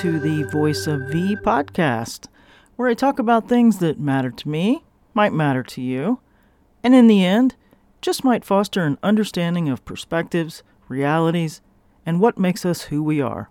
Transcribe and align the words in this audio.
to 0.00 0.18
the 0.18 0.44
Voice 0.44 0.86
of 0.86 1.10
V 1.10 1.36
podcast, 1.36 2.26
where 2.76 2.88
I 2.88 2.94
talk 2.94 3.18
about 3.18 3.50
things 3.50 3.80
that 3.80 4.00
matter 4.00 4.30
to 4.30 4.48
me, 4.48 4.82
might 5.12 5.34
matter 5.34 5.62
to 5.62 5.82
you, 5.82 6.20
and 6.82 6.94
in 6.94 7.06
the 7.06 7.22
end, 7.22 7.54
just 8.00 8.24
might 8.24 8.42
foster 8.42 8.80
an 8.80 8.96
understanding 9.02 9.68
of 9.68 9.84
perspectives, 9.84 10.62
realities, 10.88 11.60
and 12.06 12.18
what 12.18 12.38
makes 12.38 12.64
us 12.64 12.84
who 12.84 13.02
we 13.02 13.20
are. 13.20 13.50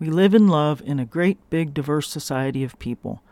We 0.00 0.10
live 0.10 0.34
and 0.34 0.50
love 0.50 0.82
in 0.84 0.98
a 0.98 1.04
great, 1.04 1.38
big, 1.50 1.72
diverse 1.72 2.08
society 2.08 2.64
of 2.64 2.76
people. 2.80 3.22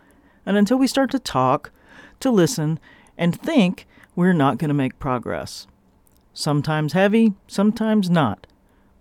And 0.46 0.56
until 0.56 0.78
we 0.78 0.86
start 0.86 1.10
to 1.10 1.18
talk, 1.18 1.72
to 2.20 2.30
listen, 2.30 2.78
and 3.16 3.34
think, 3.34 3.84
we're 4.14 4.32
not 4.32 4.58
going 4.58 4.68
to 4.68 4.74
make 4.74 5.00
progress. 5.00 5.66
Sometimes 6.34 6.92
heavy, 6.92 7.34
sometimes 7.48 8.08
not, 8.08 8.46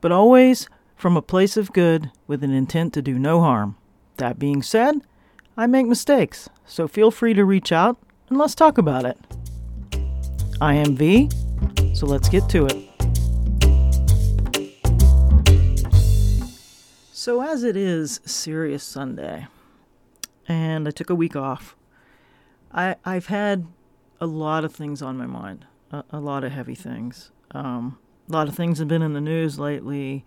but 0.01 0.11
always 0.11 0.67
from 0.97 1.15
a 1.15 1.21
place 1.21 1.55
of 1.55 1.71
good 1.71 2.11
with 2.25 2.43
an 2.43 2.51
intent 2.51 2.91
to 2.91 3.01
do 3.03 3.19
no 3.19 3.39
harm. 3.39 3.77
That 4.17 4.39
being 4.39 4.63
said, 4.63 4.95
I 5.55 5.67
make 5.67 5.85
mistakes, 5.85 6.49
so 6.65 6.87
feel 6.87 7.11
free 7.11 7.35
to 7.35 7.45
reach 7.45 7.71
out 7.71 7.97
and 8.29 8.37
let's 8.37 8.55
talk 8.55 8.79
about 8.79 9.05
it. 9.05 9.17
I 10.59 10.73
am 10.73 10.95
V, 10.95 11.29
so 11.93 12.07
let's 12.07 12.27
get 12.27 12.49
to 12.49 12.65
it. 12.65 12.83
So, 17.11 17.41
as 17.41 17.63
it 17.63 17.75
is 17.75 18.19
Serious 18.25 18.83
Sunday, 18.83 19.47
and 20.47 20.87
I 20.87 20.91
took 20.91 21.09
a 21.09 21.15
week 21.15 21.35
off, 21.35 21.75
I, 22.71 22.95
I've 23.05 23.27
had 23.27 23.67
a 24.19 24.25
lot 24.25 24.65
of 24.65 24.73
things 24.73 25.01
on 25.01 25.17
my 25.17 25.27
mind, 25.27 25.65
a, 25.91 26.03
a 26.09 26.19
lot 26.19 26.43
of 26.43 26.53
heavy 26.53 26.75
things. 26.75 27.31
Um, 27.51 27.99
a 28.29 28.31
lot 28.31 28.47
of 28.47 28.55
things 28.55 28.79
have 28.79 28.87
been 28.87 29.01
in 29.01 29.13
the 29.13 29.21
news 29.21 29.59
lately, 29.59 30.25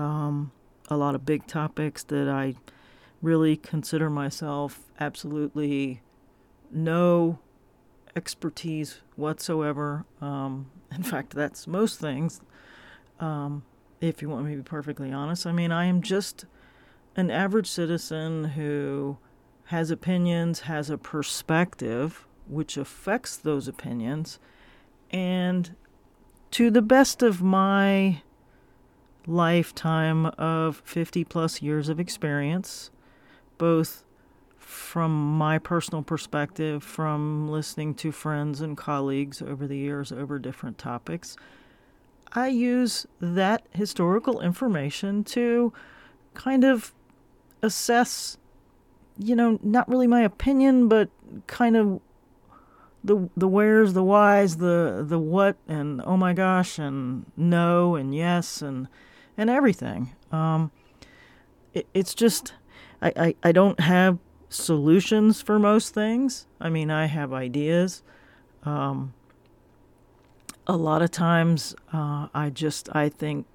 um, 0.00 0.50
a 0.88 0.96
lot 0.96 1.14
of 1.14 1.24
big 1.24 1.46
topics 1.46 2.02
that 2.04 2.28
I 2.28 2.54
really 3.22 3.56
consider 3.56 4.08
myself 4.10 4.80
absolutely 4.98 6.00
no 6.70 7.38
expertise 8.16 9.00
whatsoever. 9.16 10.04
Um, 10.20 10.70
in 10.94 11.02
fact, 11.02 11.34
that's 11.34 11.66
most 11.66 12.00
things. 12.00 12.40
Um, 13.20 13.62
if 14.00 14.22
you 14.22 14.30
want 14.30 14.46
me 14.46 14.52
to 14.52 14.56
be 14.58 14.62
perfectly 14.62 15.12
honest, 15.12 15.46
I 15.46 15.52
mean, 15.52 15.70
I 15.70 15.84
am 15.84 16.00
just 16.00 16.46
an 17.16 17.30
average 17.30 17.68
citizen 17.68 18.44
who 18.44 19.18
has 19.66 19.90
opinions, 19.90 20.60
has 20.60 20.88
a 20.90 20.96
perspective 20.96 22.26
which 22.48 22.76
affects 22.76 23.36
those 23.36 23.68
opinions, 23.68 24.40
and 25.10 25.76
to 26.50 26.70
the 26.70 26.82
best 26.82 27.22
of 27.22 27.42
my 27.42 28.22
lifetime 29.26 30.26
of 30.26 30.82
50 30.84 31.24
plus 31.24 31.62
years 31.62 31.88
of 31.88 32.00
experience, 32.00 32.90
both 33.58 34.04
from 34.58 35.36
my 35.36 35.58
personal 35.58 36.02
perspective, 36.02 36.82
from 36.82 37.48
listening 37.48 37.94
to 37.94 38.12
friends 38.12 38.60
and 38.60 38.76
colleagues 38.76 39.42
over 39.42 39.66
the 39.66 39.76
years 39.76 40.12
over 40.12 40.38
different 40.38 40.78
topics, 40.78 41.36
I 42.32 42.48
use 42.48 43.06
that 43.20 43.66
historical 43.72 44.40
information 44.40 45.24
to 45.24 45.72
kind 46.34 46.62
of 46.62 46.92
assess, 47.62 48.38
you 49.18 49.34
know, 49.34 49.58
not 49.62 49.88
really 49.88 50.06
my 50.06 50.20
opinion, 50.20 50.88
but 50.88 51.10
kind 51.46 51.76
of 51.76 52.00
the 53.02 53.28
the 53.36 53.48
where's, 53.48 53.94
the 53.94 54.04
why's, 54.04 54.58
the 54.58 55.04
the 55.06 55.18
what, 55.18 55.56
and 55.66 56.02
oh 56.04 56.16
my 56.16 56.32
gosh, 56.32 56.78
and 56.78 57.26
no, 57.36 57.96
and 57.96 58.14
yes, 58.14 58.62
and 58.62 58.88
and 59.40 59.48
everything. 59.48 60.14
Um, 60.30 60.70
it, 61.72 61.86
it's 61.94 62.14
just 62.14 62.52
I, 63.00 63.12
I 63.16 63.34
I 63.42 63.52
don't 63.52 63.80
have 63.80 64.18
solutions 64.50 65.40
for 65.40 65.58
most 65.58 65.94
things. 65.94 66.46
I 66.60 66.68
mean, 66.68 66.90
I 66.90 67.06
have 67.06 67.32
ideas. 67.32 68.02
Um, 68.64 69.14
a 70.66 70.76
lot 70.76 71.00
of 71.00 71.10
times, 71.10 71.74
uh, 71.92 72.28
I 72.34 72.50
just 72.50 72.94
I 72.94 73.08
think 73.08 73.46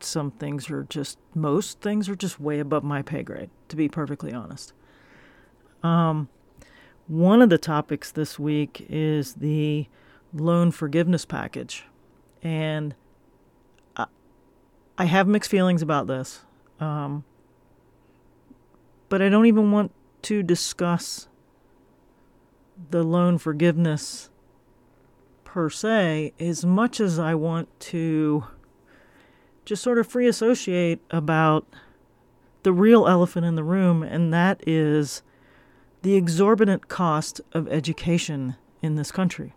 some 0.00 0.30
things 0.30 0.70
are 0.70 0.84
just 0.84 1.18
most 1.34 1.82
things 1.82 2.08
are 2.08 2.16
just 2.16 2.40
way 2.40 2.58
above 2.58 2.82
my 2.82 3.02
pay 3.02 3.22
grade. 3.22 3.50
To 3.68 3.76
be 3.76 3.86
perfectly 3.86 4.32
honest. 4.32 4.72
Um, 5.82 6.30
one 7.06 7.42
of 7.42 7.50
the 7.50 7.58
topics 7.58 8.10
this 8.10 8.38
week 8.38 8.86
is 8.88 9.34
the 9.34 9.88
loan 10.32 10.70
forgiveness 10.70 11.26
package. 11.26 11.84
And 12.42 12.94
I 14.98 15.04
have 15.04 15.28
mixed 15.28 15.50
feelings 15.50 15.80
about 15.80 16.08
this. 16.08 16.40
Um, 16.80 17.24
but 19.08 19.22
I 19.22 19.28
don't 19.28 19.46
even 19.46 19.70
want 19.70 19.92
to 20.22 20.42
discuss 20.42 21.28
the 22.90 23.04
loan 23.04 23.38
forgiveness 23.38 24.28
per 25.44 25.70
se 25.70 26.34
as 26.38 26.64
much 26.64 27.00
as 27.00 27.18
I 27.18 27.34
want 27.34 27.68
to 27.80 28.44
just 29.64 29.82
sort 29.82 29.98
of 29.98 30.06
free 30.06 30.26
associate 30.26 31.00
about 31.10 31.66
the 32.64 32.72
real 32.72 33.06
elephant 33.06 33.46
in 33.46 33.54
the 33.54 33.64
room, 33.64 34.02
and 34.02 34.32
that 34.32 34.62
is 34.66 35.22
the 36.02 36.14
exorbitant 36.14 36.88
cost 36.88 37.40
of 37.52 37.68
education 37.68 38.56
in 38.82 38.96
this 38.96 39.12
country. 39.12 39.54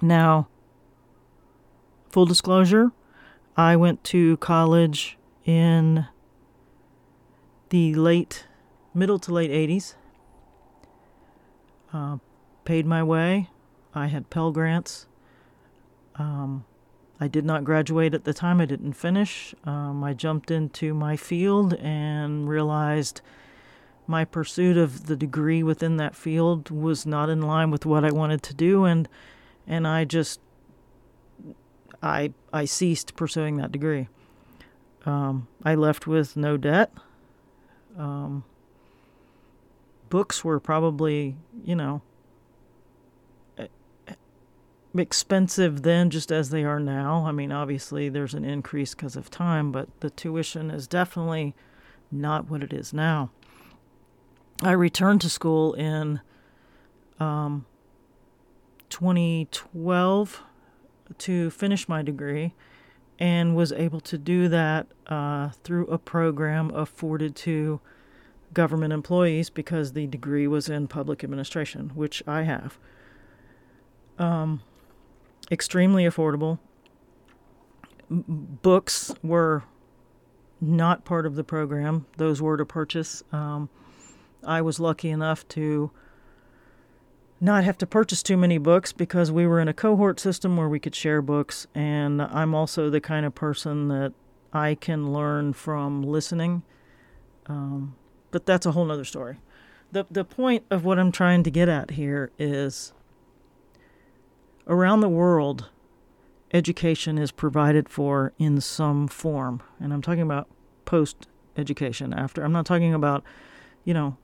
Now, 0.00 0.48
full 2.10 2.26
disclosure, 2.26 2.92
I 3.56 3.76
went 3.76 4.02
to 4.04 4.36
college 4.38 5.18
in 5.44 6.06
the 7.68 7.94
late, 7.94 8.46
middle 8.94 9.18
to 9.18 9.32
late 9.32 9.50
80s. 9.50 9.94
Uh, 11.92 12.18
paid 12.64 12.86
my 12.86 13.02
way. 13.02 13.50
I 13.94 14.06
had 14.06 14.30
Pell 14.30 14.52
Grants. 14.52 15.06
Um, 16.16 16.64
I 17.20 17.28
did 17.28 17.44
not 17.44 17.64
graduate 17.64 18.14
at 18.14 18.24
the 18.24 18.32
time. 18.32 18.60
I 18.60 18.66
didn't 18.66 18.94
finish. 18.94 19.54
Um, 19.64 20.02
I 20.02 20.14
jumped 20.14 20.50
into 20.50 20.94
my 20.94 21.16
field 21.16 21.74
and 21.74 22.48
realized 22.48 23.20
my 24.06 24.24
pursuit 24.24 24.76
of 24.76 25.06
the 25.06 25.16
degree 25.16 25.62
within 25.62 25.96
that 25.98 26.16
field 26.16 26.70
was 26.70 27.06
not 27.06 27.28
in 27.28 27.42
line 27.42 27.70
with 27.70 27.86
what 27.86 28.04
I 28.04 28.10
wanted 28.10 28.42
to 28.44 28.54
do 28.54 28.84
and 28.84 29.08
and 29.66 29.86
I 29.86 30.04
just 30.04 30.40
I 32.02 32.32
I 32.52 32.64
ceased 32.64 33.16
pursuing 33.16 33.56
that 33.58 33.72
degree. 33.72 34.08
Um, 35.04 35.48
I 35.64 35.74
left 35.74 36.06
with 36.06 36.36
no 36.36 36.56
debt. 36.56 36.92
Um, 37.96 38.44
books 40.08 40.44
were 40.44 40.60
probably, 40.60 41.36
you 41.64 41.74
know, 41.74 42.02
expensive 45.00 45.82
then 45.82 46.10
just 46.10 46.30
as 46.30 46.50
they 46.50 46.64
are 46.64 46.80
now. 46.80 47.24
I 47.26 47.32
mean, 47.32 47.52
obviously 47.52 48.08
there's 48.08 48.34
an 48.34 48.44
increase 48.44 48.94
because 48.94 49.16
of 49.16 49.30
time, 49.30 49.72
but 49.72 49.88
the 50.00 50.10
tuition 50.10 50.70
is 50.70 50.86
definitely 50.86 51.54
not 52.10 52.50
what 52.50 52.62
it 52.62 52.72
is 52.72 52.92
now. 52.92 53.30
I 54.62 54.72
returned 54.72 55.20
to 55.22 55.30
school 55.30 55.72
in 55.74 56.20
um, 57.18 57.66
2012 58.90 60.42
to 61.18 61.50
finish 61.50 61.88
my 61.88 62.02
degree 62.02 62.54
and 63.18 63.54
was 63.54 63.72
able 63.72 64.00
to 64.00 64.18
do 64.18 64.48
that 64.48 64.86
uh, 65.06 65.50
through 65.62 65.86
a 65.86 65.98
program 65.98 66.70
afforded 66.74 67.36
to 67.36 67.80
government 68.52 68.92
employees 68.92 69.50
because 69.50 69.92
the 69.92 70.06
degree 70.06 70.46
was 70.46 70.68
in 70.68 70.88
public 70.88 71.22
administration, 71.22 71.92
which 71.94 72.22
I 72.26 72.42
have. 72.42 72.78
Um, 74.18 74.62
extremely 75.50 76.04
affordable. 76.04 76.58
Books 78.10 79.14
were 79.22 79.64
not 80.60 81.04
part 81.04 81.26
of 81.26 81.34
the 81.34 81.44
program, 81.44 82.06
those 82.18 82.40
were 82.40 82.56
to 82.56 82.64
purchase. 82.64 83.22
Um, 83.32 83.68
I 84.44 84.60
was 84.62 84.78
lucky 84.78 85.10
enough 85.10 85.46
to 85.48 85.90
not 87.42 87.64
have 87.64 87.76
to 87.78 87.86
purchase 87.86 88.22
too 88.22 88.36
many 88.36 88.56
books 88.56 88.92
because 88.92 89.32
we 89.32 89.46
were 89.48 89.58
in 89.58 89.66
a 89.66 89.74
cohort 89.74 90.20
system 90.20 90.56
where 90.56 90.68
we 90.68 90.78
could 90.78 90.94
share 90.94 91.20
books. 91.20 91.66
And 91.74 92.22
I'm 92.22 92.54
also 92.54 92.88
the 92.88 93.00
kind 93.00 93.26
of 93.26 93.34
person 93.34 93.88
that 93.88 94.12
I 94.52 94.76
can 94.76 95.12
learn 95.12 95.52
from 95.52 96.04
listening. 96.04 96.62
Um, 97.46 97.96
but 98.30 98.46
that's 98.46 98.64
a 98.64 98.70
whole 98.70 98.84
nother 98.84 99.04
story. 99.04 99.38
The, 99.90 100.06
the 100.08 100.24
point 100.24 100.64
of 100.70 100.84
what 100.84 101.00
I'm 101.00 101.10
trying 101.10 101.42
to 101.42 101.50
get 101.50 101.68
at 101.68 101.90
here 101.90 102.30
is 102.38 102.92
around 104.68 105.00
the 105.00 105.08
world, 105.08 105.68
education 106.54 107.18
is 107.18 107.32
provided 107.32 107.88
for 107.88 108.32
in 108.38 108.60
some 108.60 109.08
form. 109.08 109.62
And 109.80 109.92
I'm 109.92 110.00
talking 110.00 110.22
about 110.22 110.46
post 110.84 111.26
education 111.56 112.14
after. 112.14 112.44
I'm 112.44 112.52
not 112.52 112.66
talking 112.66 112.94
about, 112.94 113.24
you 113.84 113.94
know, 113.94 114.16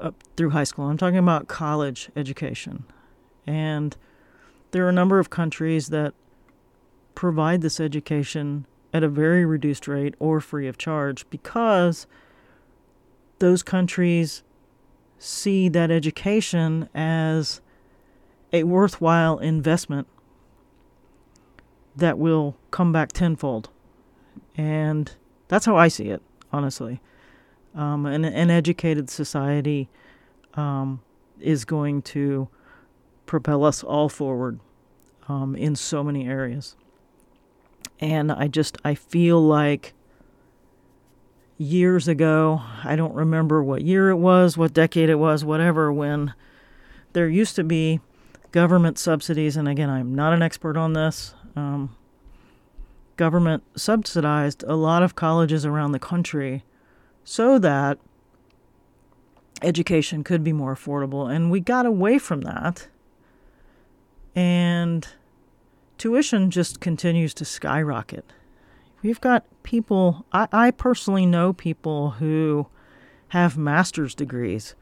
up 0.00 0.22
through 0.36 0.50
high 0.50 0.64
school. 0.64 0.86
I'm 0.86 0.96
talking 0.96 1.18
about 1.18 1.48
college 1.48 2.10
education. 2.16 2.84
And 3.46 3.96
there 4.70 4.84
are 4.84 4.90
a 4.90 4.92
number 4.92 5.18
of 5.18 5.30
countries 5.30 5.88
that 5.88 6.14
provide 7.14 7.62
this 7.62 7.80
education 7.80 8.66
at 8.92 9.02
a 9.02 9.08
very 9.08 9.44
reduced 9.44 9.88
rate 9.88 10.14
or 10.18 10.40
free 10.40 10.68
of 10.68 10.78
charge 10.78 11.28
because 11.30 12.06
those 13.38 13.62
countries 13.62 14.42
see 15.18 15.68
that 15.68 15.90
education 15.90 16.88
as 16.94 17.60
a 18.52 18.64
worthwhile 18.64 19.38
investment 19.38 20.06
that 21.96 22.18
will 22.18 22.56
come 22.70 22.92
back 22.92 23.12
tenfold. 23.12 23.68
And 24.56 25.12
that's 25.48 25.66
how 25.66 25.76
I 25.76 25.88
see 25.88 26.08
it, 26.08 26.22
honestly. 26.52 27.00
Um, 27.74 28.06
an, 28.06 28.24
an 28.24 28.50
educated 28.50 29.10
society 29.10 29.88
um, 30.54 31.00
is 31.40 31.64
going 31.64 32.02
to 32.02 32.48
propel 33.26 33.64
us 33.64 33.84
all 33.84 34.08
forward 34.08 34.58
um, 35.28 35.54
in 35.54 35.76
so 35.76 36.02
many 36.02 36.26
areas. 36.26 36.76
And 38.00 38.32
I 38.32 38.48
just, 38.48 38.78
I 38.84 38.94
feel 38.94 39.40
like 39.40 39.94
years 41.58 42.08
ago, 42.08 42.62
I 42.84 42.96
don't 42.96 43.14
remember 43.14 43.62
what 43.62 43.82
year 43.82 44.10
it 44.10 44.16
was, 44.16 44.56
what 44.56 44.72
decade 44.72 45.10
it 45.10 45.16
was, 45.16 45.44
whatever, 45.44 45.92
when 45.92 46.34
there 47.12 47.28
used 47.28 47.56
to 47.56 47.64
be 47.64 48.00
government 48.52 48.98
subsidies. 48.98 49.56
And 49.56 49.68
again, 49.68 49.90
I'm 49.90 50.14
not 50.14 50.32
an 50.32 50.42
expert 50.42 50.76
on 50.76 50.92
this. 50.92 51.34
Um, 51.56 51.96
government 53.16 53.64
subsidized 53.76 54.62
a 54.62 54.76
lot 54.76 55.02
of 55.02 55.16
colleges 55.16 55.66
around 55.66 55.92
the 55.92 55.98
country 55.98 56.64
so 57.30 57.58
that 57.58 57.98
education 59.60 60.24
could 60.24 60.42
be 60.42 60.54
more 60.54 60.74
affordable. 60.74 61.30
And 61.30 61.50
we 61.50 61.60
got 61.60 61.84
away 61.84 62.18
from 62.18 62.40
that. 62.40 62.88
And 64.34 65.06
tuition 65.98 66.50
just 66.50 66.80
continues 66.80 67.34
to 67.34 67.44
skyrocket. 67.44 68.24
We've 69.02 69.20
got 69.20 69.44
people, 69.62 70.24
I, 70.32 70.48
I 70.52 70.70
personally 70.70 71.26
know 71.26 71.52
people 71.52 72.12
who 72.12 72.66
have 73.28 73.58
master's 73.58 74.14
degrees, 74.14 74.74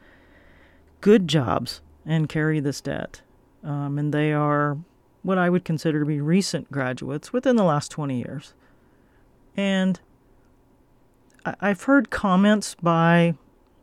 good 1.00 1.26
jobs, 1.26 1.80
and 2.04 2.28
carry 2.28 2.60
this 2.60 2.80
debt. 2.80 3.22
Um, 3.64 3.98
and 3.98 4.14
they 4.14 4.32
are 4.32 4.78
what 5.24 5.36
I 5.36 5.50
would 5.50 5.64
consider 5.64 5.98
to 5.98 6.06
be 6.06 6.20
recent 6.20 6.70
graduates 6.70 7.32
within 7.32 7.56
the 7.56 7.64
last 7.64 7.90
20 7.90 8.16
years. 8.16 8.54
And 9.56 9.98
I've 11.60 11.82
heard 11.82 12.10
comments 12.10 12.74
by, 12.74 13.34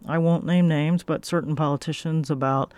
I 0.08 0.18
won't 0.18 0.46
name 0.46 0.68
names, 0.68 1.04
but 1.04 1.26
certain 1.26 1.56
politicians 1.56 2.30
about 2.30 2.74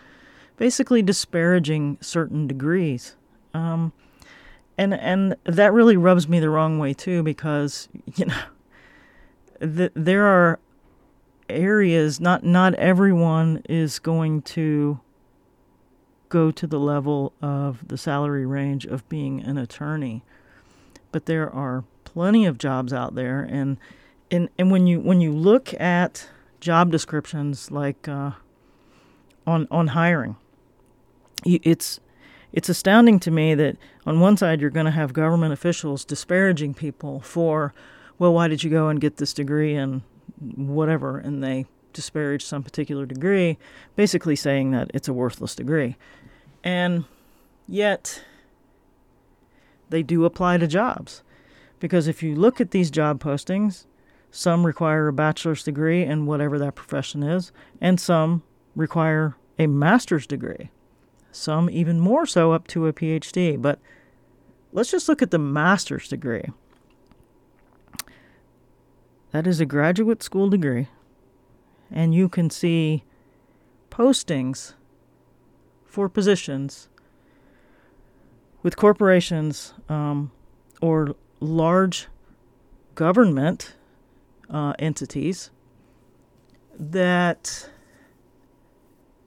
basically 0.58 1.02
disparaging 1.02 1.98
certain 2.02 2.48
degrees. 2.48 3.16
Um, 3.54 3.94
and 4.78 4.94
and 4.94 5.36
that 5.46 5.74
really 5.74 5.98
rubs 5.98 6.28
me 6.28 6.40
the 6.40 6.50
wrong 6.50 6.80
way 6.80 6.94
too 6.94 7.24
because 7.24 7.88
you 8.16 8.26
know 8.26 8.42
th- 9.62 9.92
there 9.96 10.26
are 10.26 10.60
areas 11.48 12.20
not 12.20 12.44
not 12.44 12.74
everyone 12.76 13.62
is 13.70 14.00
going 14.00 14.42
to 14.42 15.00
go 16.30 16.52
to 16.52 16.68
the 16.68 16.80
level 16.80 17.32
of 17.42 17.88
the 17.88 17.98
salary 17.98 18.46
range 18.46 18.86
of 18.86 19.08
being 19.10 19.42
an 19.42 19.58
attorney 19.58 20.24
but 21.12 21.28
there 21.28 21.50
are 21.50 21.84
plenty 22.04 22.46
of 22.46 22.58
jobs 22.58 22.92
out 22.92 23.16
there 23.16 23.42
and 23.42 23.78
and 24.32 24.50
and 24.58 24.72
when 24.72 24.88
you 24.88 25.00
when 25.00 25.22
you 25.22 25.32
look 25.32 25.74
at 25.80 26.30
job 26.60 26.92
descriptions 26.92 27.72
like 27.72 28.08
uh, 28.08 28.32
on 29.46 29.68
on 29.72 29.88
hiring 29.88 30.36
it's 31.46 32.00
it's 32.56 32.70
astounding 32.70 33.20
to 33.20 33.32
me 33.32 33.54
that 33.54 33.78
on 34.06 34.20
one 34.20 34.38
side 34.38 34.62
you're 34.62 34.70
going 34.70 34.86
to 34.86 34.92
have 34.92 35.14
government 35.14 35.52
officials 35.52 36.06
disparaging 36.06 36.74
people 36.74 37.20
for, 37.20 37.74
well, 38.18 38.34
why 38.34 38.48
did 38.48 38.64
you 38.64 38.70
go 38.70 38.88
and 38.88 39.02
get 39.02 39.18
this 39.18 39.34
degree 39.34 39.76
and 39.76 40.02
whatever, 40.56 41.18
and 41.18 41.44
they 41.44 41.66
disparage 41.92 42.46
some 42.46 42.64
particular 42.64 43.06
degree, 43.06 43.58
basically 43.98 44.38
saying 44.38 44.72
that 44.72 44.90
it's 44.94 45.10
a 45.10 45.14
worthless 45.14 45.54
degree. 45.54 45.98
And 46.64 47.04
yet, 47.68 48.24
they 49.90 50.02
do 50.02 50.24
apply 50.26 50.58
to 50.58 50.68
jobs. 50.68 51.24
Because 51.80 52.08
if 52.08 52.24
you 52.24 52.36
look 52.36 52.62
at 52.62 52.72
these 52.72 52.90
job 52.90 53.22
postings, 53.22 53.86
some 54.36 54.66
require 54.66 55.08
a 55.08 55.14
bachelor's 55.14 55.64
degree 55.64 56.04
in 56.04 56.26
whatever 56.26 56.60
that 56.60 56.76
profession 56.76 57.24
is, 57.24 57.52
and 57.80 58.00
some 58.00 58.44
require 58.76 59.36
a 59.58 59.68
master's 59.68 60.28
degree 60.28 60.70
some 61.36 61.70
even 61.70 62.00
more 62.00 62.26
so 62.26 62.52
up 62.52 62.68
to 62.68 62.88
a 62.88 62.94
PhD. 62.94 63.62
But 63.62 63.80
let's 64.72 64.92
just 64.92 65.10
look 65.10 65.22
at 65.22 65.32
the 65.32 65.38
master's 65.38 66.08
degree. 66.08 66.46
That 69.32 69.46
is 69.46 69.60
a 69.60 69.66
graduate 69.66 70.24
school 70.24 70.50
degree, 70.50 70.88
and 71.92 72.16
you 72.16 72.30
can 72.30 72.50
see 72.50 73.04
postings 73.92 74.74
for 75.86 76.08
positions 76.08 76.88
with 78.64 78.78
corporations 78.78 79.74
um, 79.90 80.32
or 80.82 81.16
large 81.40 82.08
government 82.96 83.75
uh, 84.50 84.74
entities 84.80 85.52
that 86.78 87.70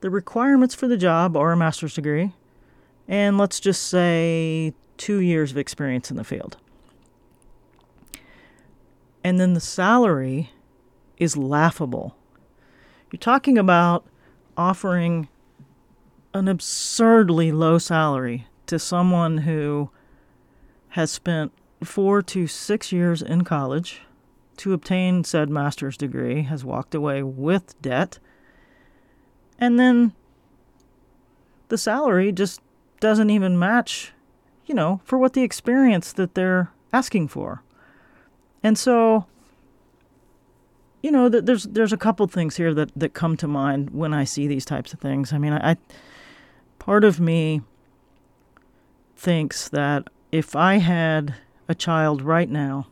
the 0.01 0.09
requirements 0.09 0.75
for 0.75 0.87
the 0.87 0.97
job 0.97 1.35
are 1.35 1.51
a 1.51 1.57
master's 1.57 1.95
degree, 1.95 2.33
and 3.07 3.37
let's 3.37 3.59
just 3.59 3.83
say 3.83 4.73
two 4.97 5.19
years 5.19 5.51
of 5.51 5.57
experience 5.57 6.11
in 6.11 6.17
the 6.17 6.23
field. 6.23 6.57
And 9.23 9.39
then 9.39 9.53
the 9.53 9.59
salary 9.59 10.51
is 11.17 11.35
laughable. 11.35 12.15
You're 13.11 13.19
talking 13.19 13.57
about 13.57 14.05
offering 14.55 15.27
an 16.33 16.47
absurdly 16.47 17.51
low 17.51 17.77
salary 17.77 18.47
to 18.67 18.77
someone 18.79 19.39
who 19.39 19.89
has 20.89 21.11
spent 21.11 21.51
four 21.83 22.21
to 22.21 22.47
six 22.47 22.91
years 22.91 23.21
in 23.21 23.43
college 23.43 24.01
to 24.59 24.73
obtain 24.73 25.23
said 25.23 25.49
master's 25.49 25.97
degree, 25.97 26.43
has 26.43 26.63
walked 26.63 26.93
away 26.93 27.23
with 27.23 27.81
debt, 27.81 28.19
and 29.57 29.79
then 29.79 30.13
the 31.69 31.77
salary 31.77 32.31
just 32.31 32.61
doesn't 32.99 33.29
even 33.29 33.57
match, 33.57 34.11
you 34.65 34.75
know, 34.75 35.01
for 35.05 35.17
what 35.17 35.33
the 35.33 35.43
experience 35.43 36.11
that 36.13 36.35
they're 36.35 36.71
asking 36.91 37.29
for. 37.29 37.63
And 38.61 38.77
so, 38.77 39.25
you 41.01 41.11
know, 41.11 41.29
there's 41.29 41.63
there's 41.63 41.93
a 41.93 41.97
couple 41.97 42.27
things 42.27 42.57
here 42.57 42.73
that 42.73 42.91
that 42.95 43.13
come 43.13 43.37
to 43.37 43.47
mind 43.47 43.91
when 43.91 44.13
I 44.13 44.25
see 44.25 44.47
these 44.47 44.65
types 44.65 44.93
of 44.93 44.99
things. 44.99 45.31
I 45.31 45.37
mean, 45.37 45.53
I, 45.53 45.71
I 45.71 45.77
part 46.79 47.03
of 47.03 47.19
me 47.19 47.61
thinks 49.15 49.69
that 49.69 50.09
if 50.31 50.55
I 50.55 50.77
had 50.77 51.35
a 51.69 51.75
child 51.75 52.21
right 52.21 52.49
now 52.49 52.87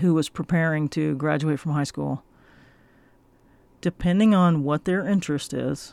who 0.00 0.14
was 0.14 0.28
preparing 0.28 0.88
to 0.90 1.14
graduate 1.16 1.60
from 1.60 1.72
high 1.72 1.84
school 1.84 2.24
depending 3.82 4.32
on 4.32 4.62
what 4.62 4.86
their 4.86 5.06
interest 5.06 5.52
is, 5.52 5.92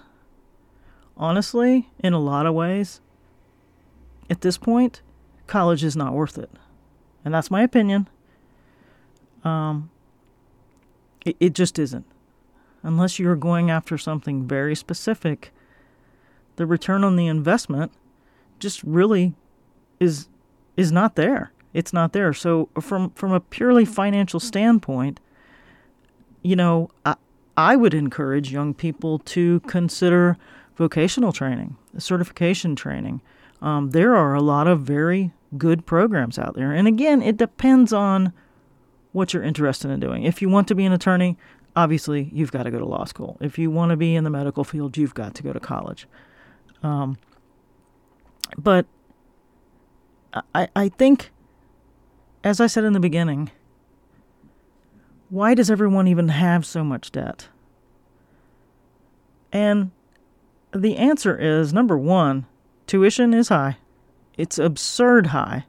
honestly, 1.17 1.89
in 1.99 2.13
a 2.13 2.19
lot 2.19 2.45
of 2.45 2.53
ways, 2.53 3.01
at 4.29 4.41
this 4.41 4.57
point, 4.57 5.01
college 5.47 5.83
is 5.83 5.95
not 5.95 6.13
worth 6.13 6.37
it. 6.37 6.51
And 7.25 7.33
that's 7.33 7.51
my 7.51 7.63
opinion. 7.63 8.07
Um, 9.43 9.89
it, 11.25 11.35
it 11.39 11.53
just 11.53 11.77
isn't. 11.79 12.05
Unless 12.83 13.19
you're 13.19 13.35
going 13.35 13.71
after 13.71 13.97
something 13.97 14.47
very 14.47 14.75
specific, 14.75 15.51
the 16.55 16.65
return 16.65 17.03
on 17.03 17.15
the 17.15 17.27
investment 17.27 17.91
just 18.59 18.83
really 18.83 19.33
is 19.99 20.29
is 20.77 20.91
not 20.91 21.15
there. 21.15 21.51
It's 21.73 21.93
not 21.93 22.13
there. 22.13 22.33
So 22.33 22.69
from 22.81 23.11
from 23.11 23.31
a 23.31 23.39
purely 23.39 23.85
financial 23.85 24.39
standpoint, 24.39 25.19
you 26.41 26.55
know, 26.55 26.89
I, 27.05 27.15
I 27.55 27.75
would 27.75 27.93
encourage 27.93 28.51
young 28.51 28.73
people 28.73 29.19
to 29.19 29.59
consider 29.61 30.37
vocational 30.75 31.31
training, 31.31 31.77
certification 31.97 32.75
training. 32.75 33.21
Um, 33.61 33.91
there 33.91 34.15
are 34.15 34.33
a 34.33 34.41
lot 34.41 34.67
of 34.67 34.81
very 34.81 35.31
good 35.57 35.85
programs 35.85 36.39
out 36.39 36.55
there. 36.55 36.71
And 36.71 36.87
again, 36.87 37.21
it 37.21 37.37
depends 37.37 37.91
on 37.91 38.31
what 39.11 39.33
you're 39.33 39.43
interested 39.43 39.91
in 39.91 39.99
doing. 39.99 40.23
If 40.23 40.41
you 40.41 40.49
want 40.49 40.67
to 40.69 40.75
be 40.75 40.85
an 40.85 40.93
attorney, 40.93 41.37
obviously 41.75 42.29
you've 42.31 42.51
got 42.51 42.63
to 42.63 42.71
go 42.71 42.79
to 42.79 42.85
law 42.85 43.05
school. 43.05 43.37
If 43.41 43.57
you 43.57 43.71
want 43.71 43.89
to 43.89 43.97
be 43.97 44.15
in 44.15 44.23
the 44.23 44.29
medical 44.29 44.63
field, 44.63 44.97
you've 44.97 45.13
got 45.13 45.35
to 45.35 45.43
go 45.43 45.51
to 45.51 45.59
college. 45.59 46.07
Um, 46.83 47.17
but 48.57 48.85
I, 50.55 50.67
I 50.75 50.89
think, 50.89 51.31
as 52.43 52.59
I 52.59 52.67
said 52.67 52.83
in 52.83 52.93
the 52.93 52.99
beginning, 52.99 53.51
why 55.29 55.53
does 55.53 55.69
everyone 55.69 56.07
even 56.07 56.29
have 56.29 56.65
so 56.65 56.83
much 56.83 57.11
debt? 57.11 57.49
And 59.51 59.91
the 60.73 60.97
answer 60.97 61.37
is 61.37 61.73
number 61.73 61.97
one, 61.97 62.45
tuition 62.87 63.33
is 63.33 63.49
high. 63.49 63.77
It's 64.37 64.57
absurd 64.57 65.27
high. 65.27 65.65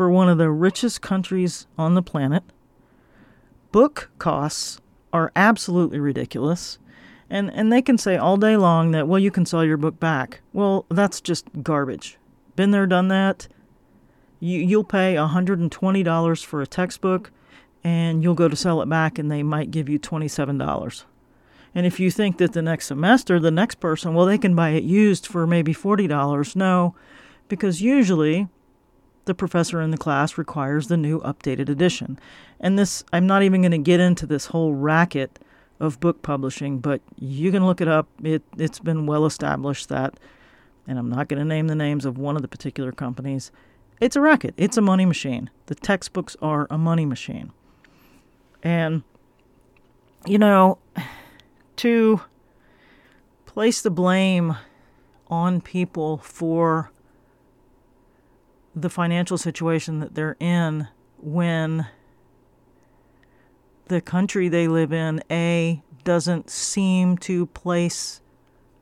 for 0.00 0.10
one 0.10 0.30
of 0.30 0.38
the 0.38 0.50
richest 0.50 1.02
countries 1.02 1.66
on 1.76 1.92
the 1.94 2.00
planet. 2.00 2.42
Book 3.70 4.10
costs 4.18 4.80
are 5.12 5.30
absolutely 5.36 6.00
ridiculous. 6.00 6.78
And, 7.28 7.50
and 7.52 7.70
they 7.70 7.82
can 7.82 7.98
say 7.98 8.16
all 8.16 8.38
day 8.38 8.56
long 8.56 8.92
that, 8.92 9.06
well, 9.06 9.18
you 9.18 9.30
can 9.30 9.44
sell 9.44 9.62
your 9.62 9.76
book 9.76 10.00
back. 10.00 10.40
Well, 10.54 10.86
that's 10.88 11.20
just 11.20 11.46
garbage. 11.62 12.16
Been 12.56 12.70
there, 12.70 12.86
done 12.86 13.08
that. 13.08 13.46
You, 14.40 14.58
you'll 14.60 14.84
pay 14.84 15.14
$120 15.14 16.44
for 16.44 16.62
a 16.62 16.66
textbook 16.66 17.30
and 17.84 18.22
you'll 18.22 18.34
go 18.34 18.48
to 18.48 18.56
sell 18.56 18.82
it 18.82 18.88
back 18.88 19.18
and 19.18 19.30
they 19.30 19.42
might 19.42 19.70
give 19.70 19.88
you 19.88 19.98
$27. 19.98 21.04
And 21.74 21.86
if 21.86 22.00
you 22.00 22.10
think 22.10 22.38
that 22.38 22.52
the 22.52 22.62
next 22.62 22.86
semester, 22.86 23.38
the 23.38 23.50
next 23.50 23.76
person, 23.76 24.14
well, 24.14 24.26
they 24.26 24.38
can 24.38 24.54
buy 24.54 24.70
it 24.70 24.82
used 24.82 25.26
for 25.26 25.46
maybe 25.46 25.72
$40, 25.72 26.56
no, 26.56 26.94
because 27.48 27.80
usually 27.80 28.48
the 29.26 29.34
professor 29.34 29.80
in 29.80 29.90
the 29.90 29.98
class 29.98 30.36
requires 30.36 30.88
the 30.88 30.96
new 30.96 31.20
updated 31.20 31.68
edition. 31.68 32.18
And 32.58 32.78
this, 32.78 33.04
I'm 33.12 33.26
not 33.26 33.42
even 33.42 33.62
going 33.62 33.70
to 33.70 33.78
get 33.78 34.00
into 34.00 34.26
this 34.26 34.46
whole 34.46 34.74
racket 34.74 35.38
of 35.78 36.00
book 36.00 36.22
publishing, 36.22 36.78
but 36.78 37.00
you 37.18 37.52
can 37.52 37.64
look 37.64 37.80
it 37.80 37.88
up. 37.88 38.08
It, 38.22 38.42
it's 38.58 38.80
been 38.80 39.06
well 39.06 39.24
established 39.24 39.88
that, 39.88 40.14
and 40.86 40.98
I'm 40.98 41.08
not 41.08 41.28
going 41.28 41.38
to 41.38 41.44
name 41.44 41.68
the 41.68 41.74
names 41.74 42.04
of 42.04 42.18
one 42.18 42.36
of 42.36 42.42
the 42.42 42.48
particular 42.48 42.90
companies. 42.92 43.52
It's 44.00 44.16
a 44.16 44.20
racket, 44.20 44.54
it's 44.56 44.76
a 44.76 44.80
money 44.80 45.04
machine. 45.04 45.50
The 45.66 45.74
textbooks 45.74 46.36
are 46.40 46.66
a 46.70 46.78
money 46.78 47.04
machine. 47.04 47.52
And, 48.62 49.02
you 50.26 50.38
know, 50.38 50.78
to 51.76 52.22
place 53.44 53.82
the 53.82 53.90
blame 53.90 54.56
on 55.28 55.60
people 55.60 56.18
for 56.18 56.90
the 58.74 58.88
financial 58.88 59.36
situation 59.36 60.00
that 60.00 60.14
they're 60.14 60.36
in 60.40 60.88
when 61.18 61.86
the 63.88 64.00
country 64.00 64.48
they 64.48 64.68
live 64.68 64.92
in, 64.92 65.22
A, 65.30 65.82
doesn't 66.04 66.48
seem 66.48 67.18
to 67.18 67.46
place 67.46 68.20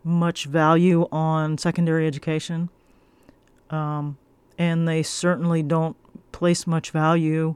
much 0.04 0.44
value 0.44 1.08
on 1.10 1.58
secondary 1.58 2.06
education. 2.06 2.68
Um, 3.70 4.18
and 4.58 4.86
they 4.88 5.02
certainly 5.02 5.62
don't 5.62 5.96
place 6.32 6.66
much 6.66 6.90
value 6.90 7.54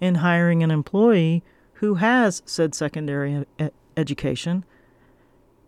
in 0.00 0.16
hiring 0.16 0.62
an 0.62 0.70
employee 0.70 1.42
who 1.74 1.94
has 1.94 2.42
said 2.46 2.74
secondary 2.74 3.44
education, 3.96 4.64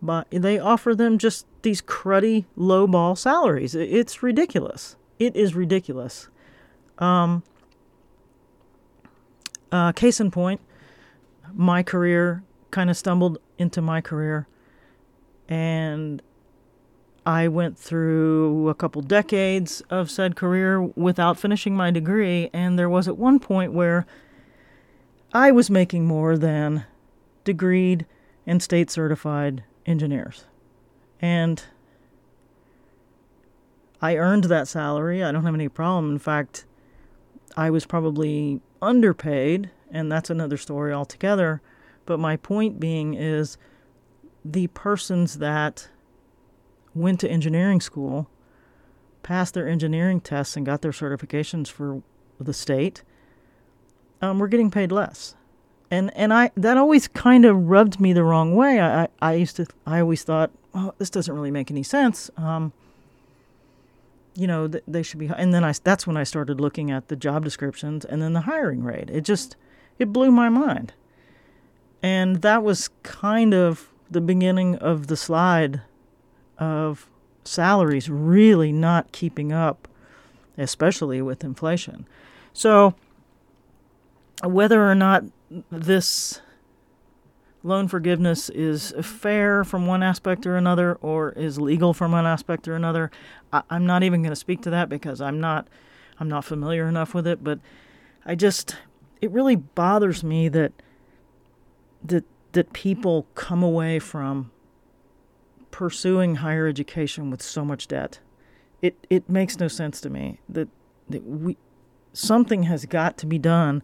but 0.01 0.27
they 0.31 0.57
offer 0.57 0.95
them 0.95 1.17
just 1.17 1.45
these 1.61 1.81
cruddy 1.81 2.45
lowball 2.57 3.17
salaries. 3.17 3.75
It's 3.75 4.23
ridiculous. 4.23 4.95
It 5.19 5.35
is 5.35 5.55
ridiculous. 5.55 6.27
Um, 6.97 7.43
uh, 9.71 9.91
case 9.91 10.19
in 10.19 10.31
point, 10.31 10.61
my 11.53 11.83
career 11.83 12.43
kind 12.71 12.89
of 12.89 12.97
stumbled 12.97 13.37
into 13.57 13.81
my 13.81 14.01
career, 14.01 14.47
and 15.47 16.21
I 17.25 17.47
went 17.47 17.77
through 17.77 18.69
a 18.69 18.75
couple 18.75 19.01
decades 19.01 19.81
of 19.89 20.11
said 20.11 20.35
career 20.35 20.81
without 20.81 21.39
finishing 21.39 21.75
my 21.75 21.89
degree, 21.89 22.49
and 22.53 22.77
there 22.77 22.89
was 22.89 23.07
at 23.07 23.17
one 23.17 23.39
point 23.39 23.73
where 23.73 24.05
I 25.33 25.51
was 25.51 25.69
making 25.69 26.05
more 26.05 26.37
than 26.37 26.85
degreed 27.43 28.05
and 28.45 28.61
state 28.61 28.91
certified 28.91 29.63
engineers. 29.85 30.45
And 31.19 31.63
I 34.01 34.17
earned 34.17 34.45
that 34.45 34.67
salary. 34.67 35.23
I 35.23 35.31
don't 35.31 35.45
have 35.45 35.55
any 35.55 35.69
problem. 35.69 36.11
In 36.11 36.19
fact, 36.19 36.65
I 37.57 37.71
was 37.71 37.85
probably 37.85 38.61
underpaid, 38.81 39.71
and 39.89 40.11
that's 40.11 40.29
another 40.29 40.57
story 40.57 40.93
altogether. 40.93 41.61
But 42.05 42.19
my 42.19 42.37
point 42.37 42.79
being 42.79 43.15
is 43.15 43.57
the 44.43 44.67
persons 44.67 45.39
that 45.39 45.89
went 46.95 47.19
to 47.19 47.29
engineering 47.29 47.81
school, 47.81 48.27
passed 49.21 49.53
their 49.53 49.67
engineering 49.67 50.21
tests, 50.21 50.57
and 50.57 50.65
got 50.65 50.81
their 50.81 50.91
certifications 50.91 51.67
for 51.67 52.01
the 52.39 52.53
state, 52.53 53.03
um, 54.21 54.39
were 54.39 54.47
getting 54.47 54.71
paid 54.71 54.91
less 54.91 55.35
and 55.91 56.11
and 56.15 56.33
I 56.33 56.51
that 56.55 56.77
always 56.77 57.07
kind 57.07 57.45
of 57.45 57.67
rubbed 57.67 57.99
me 57.99 58.13
the 58.13 58.23
wrong 58.23 58.55
way. 58.55 58.79
I, 58.79 59.07
I, 59.21 59.33
used 59.33 59.55
to 59.57 59.67
I 59.85 59.99
always 60.01 60.23
thought, 60.23 60.51
oh, 60.73 60.93
this 60.97 61.09
doesn't 61.09 61.33
really 61.33 61.51
make 61.51 61.71
any 61.71 61.83
sense. 61.83 62.29
Um, 62.37 62.73
you 64.35 64.47
know, 64.47 64.67
th- 64.67 64.83
they 64.87 65.03
should 65.03 65.19
be. 65.19 65.27
And 65.27 65.53
then 65.53 65.63
I 65.63 65.73
that's 65.83 66.07
when 66.07 66.17
I 66.17 66.23
started 66.23 66.59
looking 66.59 66.91
at 66.91 67.07
the 67.07 67.15
job 67.15 67.43
descriptions 67.43 68.05
and 68.05 68.21
then 68.21 68.33
the 68.33 68.41
hiring 68.41 68.83
rate. 68.83 69.09
It 69.09 69.21
just 69.21 69.55
it 69.99 70.11
blew 70.11 70.31
my 70.31 70.49
mind, 70.49 70.93
and 72.01 72.41
that 72.41 72.63
was 72.63 72.89
kind 73.03 73.53
of 73.53 73.89
the 74.09 74.21
beginning 74.21 74.75
of 74.77 75.07
the 75.07 75.17
slide 75.17 75.81
of 76.57 77.09
salaries 77.43 78.09
really 78.09 78.71
not 78.71 79.11
keeping 79.11 79.51
up, 79.51 79.87
especially 80.57 81.21
with 81.21 81.43
inflation. 81.43 82.07
So 82.53 82.95
whether 84.43 84.89
or 84.89 84.95
not 84.95 85.23
this 85.71 86.41
loan 87.63 87.87
forgiveness 87.87 88.49
is 88.49 88.93
fair 89.01 89.63
from 89.63 89.87
one 89.87 90.03
aspect 90.03 90.45
or 90.45 90.55
another 90.55 90.95
or 91.01 91.31
is 91.31 91.59
legal 91.59 91.93
from 91.93 92.11
one 92.11 92.25
aspect 92.25 92.67
or 92.67 92.75
another 92.75 93.09
I, 93.51 93.63
am 93.71 93.85
not 93.87 94.03
even 94.03 94.21
going 94.21 94.31
to 94.31 94.35
speak 94.35 94.61
to 94.63 94.69
that 94.69 94.87
because 94.87 95.19
i'm 95.19 95.39
not 95.39 95.67
i'm 96.19 96.29
not 96.29 96.45
familiar 96.45 96.87
enough 96.87 97.15
with 97.15 97.25
it 97.25 97.43
but 97.43 97.59
i 98.23 98.35
just 98.35 98.75
it 99.19 99.31
really 99.31 99.55
bothers 99.55 100.23
me 100.23 100.47
that 100.49 100.73
that 102.03 102.23
that 102.51 102.71
people 102.71 103.25
come 103.33 103.63
away 103.63 103.97
from 103.97 104.51
pursuing 105.75 106.35
higher 106.35 106.67
education 106.67 107.29
with 107.29 107.41
so 107.41 107.65
much 107.65 107.85
debt 107.87 108.19
it 108.81 108.95
it 109.09 109.29
makes 109.29 109.59
no 109.59 109.67
sense 109.67 109.99
to 109.99 110.09
me 110.09 110.39
that 110.47 110.69
that 111.09 111.23
we 111.25 111.57
something 112.13 112.63
has 112.63 112.85
got 112.85 113.17
to 113.17 113.25
be 113.25 113.37
done 113.37 113.83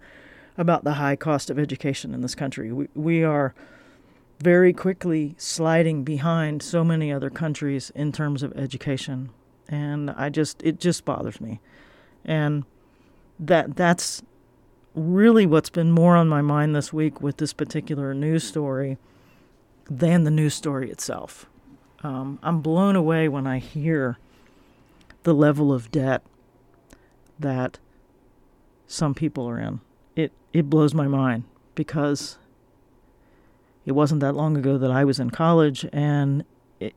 about 0.57 0.83
the 0.83 0.93
high 0.93 1.15
cost 1.15 1.49
of 1.49 1.59
education 1.59 2.13
in 2.13 2.21
this 2.21 2.35
country. 2.35 2.71
We, 2.71 2.87
we 2.93 3.23
are 3.23 3.53
very 4.39 4.73
quickly 4.73 5.35
sliding 5.37 6.03
behind 6.03 6.63
so 6.63 6.83
many 6.83 7.11
other 7.11 7.29
countries 7.29 7.91
in 7.95 8.11
terms 8.11 8.43
of 8.43 8.53
education. 8.53 9.29
And 9.67 10.11
I 10.11 10.29
just, 10.29 10.61
it 10.63 10.79
just 10.79 11.05
bothers 11.05 11.39
me. 11.39 11.59
And 12.25 12.65
that, 13.39 13.75
that's 13.75 14.23
really 14.93 15.45
what's 15.45 15.69
been 15.69 15.91
more 15.91 16.15
on 16.15 16.27
my 16.27 16.41
mind 16.41 16.75
this 16.75 16.91
week 16.91 17.21
with 17.21 17.37
this 17.37 17.53
particular 17.53 18.13
news 18.13 18.43
story 18.43 18.97
than 19.89 20.23
the 20.23 20.31
news 20.31 20.53
story 20.53 20.91
itself. 20.91 21.47
Um, 22.03 22.39
I'm 22.41 22.61
blown 22.61 22.95
away 22.95 23.27
when 23.27 23.45
I 23.45 23.59
hear 23.59 24.17
the 25.23 25.33
level 25.33 25.71
of 25.71 25.91
debt 25.91 26.23
that 27.39 27.79
some 28.87 29.13
people 29.13 29.47
are 29.47 29.59
in 29.59 29.79
it 30.15 30.31
it 30.53 30.69
blows 30.69 30.93
my 30.93 31.07
mind 31.07 31.43
because 31.75 32.37
it 33.85 33.93
wasn't 33.93 34.21
that 34.21 34.35
long 34.35 34.57
ago 34.57 34.77
that 34.77 34.91
I 34.91 35.03
was 35.05 35.19
in 35.19 35.29
college 35.29 35.85
and 35.91 36.43
it 36.79 36.93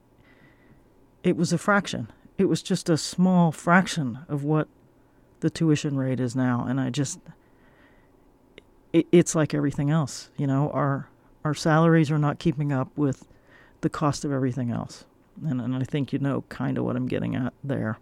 it 1.23 1.37
was 1.37 1.53
a 1.53 1.59
fraction. 1.59 2.11
It 2.37 2.47
was 2.47 2.63
just 2.63 2.89
a 2.89 2.97
small 2.97 3.53
fraction 3.53 4.19
of 4.29 4.43
what 4.43 4.69
the 5.41 5.51
tuition 5.51 5.97
rate 5.97 6.21
is 6.21 6.35
now 6.35 6.67
and 6.69 6.81
I 6.81 6.91
just 6.91 7.21
it, 8.93 9.07
it's 9.13 9.35
like 9.35 9.55
everything 9.55 9.91
else, 9.91 10.31
you 10.37 10.47
know, 10.47 10.71
our 10.71 11.09
our 11.45 11.55
salaries 11.55 12.11
are 12.11 12.19
not 12.19 12.39
keeping 12.39 12.73
up 12.73 12.89
with 12.97 13.27
the 13.85 13.91
cost 13.91 14.25
of 14.25 14.33
everything 14.33 14.73
else. 14.73 15.05
And, 15.47 15.61
and 15.61 15.76
I 15.76 15.85
think 15.85 16.12
you 16.12 16.19
know 16.19 16.43
kind 16.49 16.79
of 16.79 16.85
what 16.85 16.97
I'm 16.97 17.07
getting 17.07 17.37
at 17.37 17.53
there. 17.62 17.99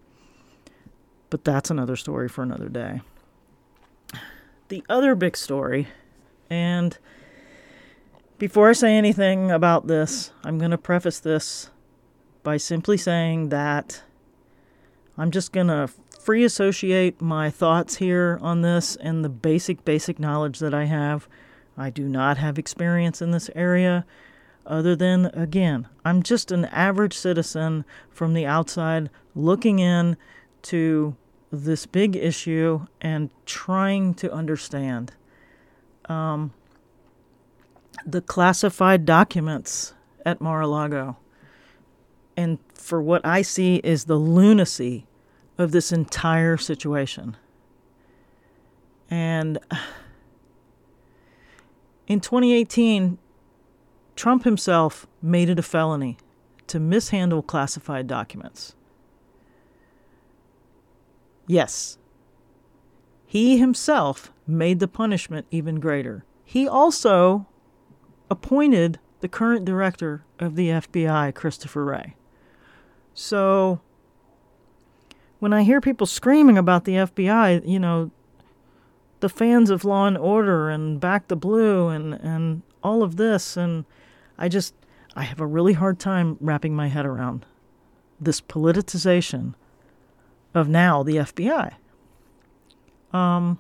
But 1.29 1.45
that's 1.45 1.71
another 1.71 1.97
story 1.97 2.29
for 2.29 2.43
another 2.43 2.69
day 2.69 3.03
the 4.73 4.83
other 4.89 5.15
big 5.15 5.37
story, 5.37 5.87
and 6.49 6.97
before 8.39 8.71
I 8.71 8.73
say 8.73 8.97
anything 8.97 9.51
about 9.51 9.87
this, 9.87 10.33
I'm 10.45 10.57
going 10.57 10.71
to 10.71 10.79
preface 10.79 11.21
this 11.21 11.69
by 12.43 12.57
simply 12.57 12.97
saying 12.97 13.51
that 13.51 14.03
I'm 15.19 15.31
just 15.31 15.53
going 15.53 15.67
to 15.67 15.91
free 16.19 16.43
associate 16.43 17.21
my 17.21 17.51
thoughts 17.51 17.97
here 17.97 18.39
on 18.41 18.63
this 18.63 18.97
and 18.97 19.23
the 19.23 19.29
basic, 19.29 19.85
basic 19.85 20.19
knowledge 20.19 20.59
that 20.61 20.73
I 20.73 20.85
have. 20.85 21.29
I 21.77 21.91
do 21.91 22.09
not 22.09 22.39
have 22.39 22.59
experience 22.59 23.21
in 23.21 23.31
this 23.31 23.51
area, 23.55 24.07
other 24.67 24.95
than, 24.95 25.27
again, 25.27 25.89
I'm 26.05 26.23
just 26.23 26.53
an 26.53 26.67
average 26.67 27.17
citizen 27.17 27.85
from 28.11 28.35
the 28.35 28.47
outside 28.47 29.11
looking 29.35 29.79
in 29.79 30.17
to 30.63 31.17
this 31.51 31.87
big 31.87 32.17
issue 32.17 32.87
and 33.01 33.31
trying 33.45 34.15
to 34.15 34.33
understand 34.33 35.13
um, 36.07 36.53
the 38.07 38.21
classified 38.21 39.05
documents 39.05 39.95
at 40.25 40.41
Mar 40.41 40.63
a 40.63 40.67
Lago. 40.67 41.17
And 42.37 42.59
for 42.75 43.03
what 43.03 43.25
I 43.25 43.43
see 43.43 43.77
is 43.85 44.05
the 44.05 44.17
lunacy 44.17 45.07
of 45.59 45.73
this 45.73 45.93
entire 45.93 46.57
situation. 46.57 47.37
And 49.11 49.59
in 52.07 52.21
2018, 52.21 53.19
Trump 54.17 54.45
himself 54.45 55.07
made 55.21 55.49
it 55.49 55.59
a 55.59 55.63
felony 55.63 56.17
to 56.67 56.79
mishandle 56.79 57.43
classified 57.43 58.07
documents. 58.07 58.75
Yes, 61.47 61.99
he 63.27 63.59
himself 63.59 64.33
made 64.47 64.79
the 64.79 64.89
punishment 64.89 65.47
even 65.51 65.81
greater. 65.81 66.25
He 66.45 66.69
also 66.69 67.47
appointed 68.31 68.99
the 69.21 69.29
current 69.29 69.65
director 69.65 70.25
of 70.39 70.57
the 70.57 70.69
FBI, 70.69 71.35
Christopher 71.35 71.85
Wray. 71.85 72.15
So 73.15 73.81
when 75.39 75.53
I 75.53 75.63
hear 75.63 75.81
people 75.81 76.07
screaming 76.07 76.59
about 76.59 76.85
the 76.85 76.93
FBI, 76.93 77.67
you 77.67 77.79
know, 77.79 78.11
the 79.21 79.29
fans 79.29 79.71
of 79.71 79.85
Law 79.85 80.07
and 80.07 80.19
Order 80.19 80.69
and 80.69 81.01
Back 81.01 81.29
the 81.29 81.37
Blue 81.37 81.89
and, 81.89 82.15
and 82.15 82.63
all 82.83 83.03
of 83.03 83.17
this, 83.17 83.57
and 83.57 83.85
I 84.39 84.49
just, 84.49 84.75
I 85.15 85.23
have 85.25 85.41
a 85.41 85.47
really 85.47 85.75
hard 85.75 85.99
time 85.99 86.37
wrapping 86.41 86.75
my 86.75 86.89
head 86.89 87.07
around 87.07 87.47
this 88.21 88.41
politicization 88.41 89.55
of 90.55 90.69
now 90.69 91.03
the 91.03 91.17
FBI. 91.17 91.75
Um, 93.13 93.59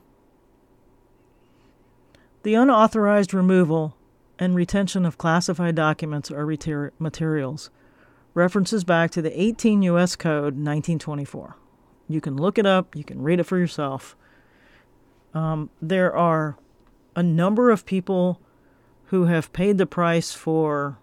the 2.42 2.54
unauthorized 2.54 3.34
removal 3.34 3.96
and 4.38 4.54
retention 4.54 5.04
of 5.04 5.18
classified 5.18 5.74
documents 5.74 6.30
or 6.30 6.46
materials 6.98 7.70
references 8.34 8.82
back 8.82 9.10
to 9.12 9.22
the 9.22 9.40
18 9.40 9.82
U.S. 9.82 10.16
Code 10.16 10.54
1924. 10.54 11.56
You 12.08 12.20
can 12.20 12.36
look 12.36 12.58
it 12.58 12.66
up, 12.66 12.96
you 12.96 13.04
can 13.04 13.22
read 13.22 13.40
it 13.40 13.44
for 13.44 13.58
yourself. 13.58 14.16
Um, 15.34 15.70
there 15.80 16.14
are 16.14 16.56
a 17.14 17.22
number 17.22 17.70
of 17.70 17.86
people 17.86 18.40
who 19.12 19.26
have 19.26 19.52
paid 19.52 19.76
the 19.76 19.84
price 19.84 20.32
for 20.32 20.96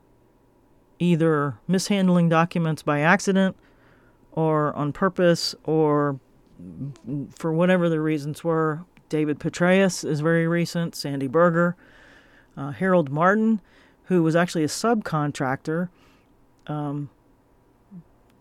either 0.97 1.59
mishandling 1.67 2.27
documents 2.27 2.81
by 2.81 3.01
accident 3.01 3.55
or 4.31 4.75
on 4.75 4.91
purpose 4.91 5.53
or 5.63 6.19
for 7.29 7.53
whatever 7.53 7.87
the 7.87 8.01
reasons 8.01 8.43
were. 8.43 8.83
David 9.09 9.39
Petraeus 9.39 10.03
is 10.03 10.21
very 10.21 10.47
recent, 10.47 10.95
Sandy 10.95 11.27
Berger, 11.27 11.75
uh, 12.57 12.71
Harold 12.71 13.11
Martin, 13.11 13.61
who 14.05 14.23
was 14.23 14.35
actually 14.35 14.63
a 14.63 14.67
subcontractor. 14.67 15.89
Um, 16.65 17.11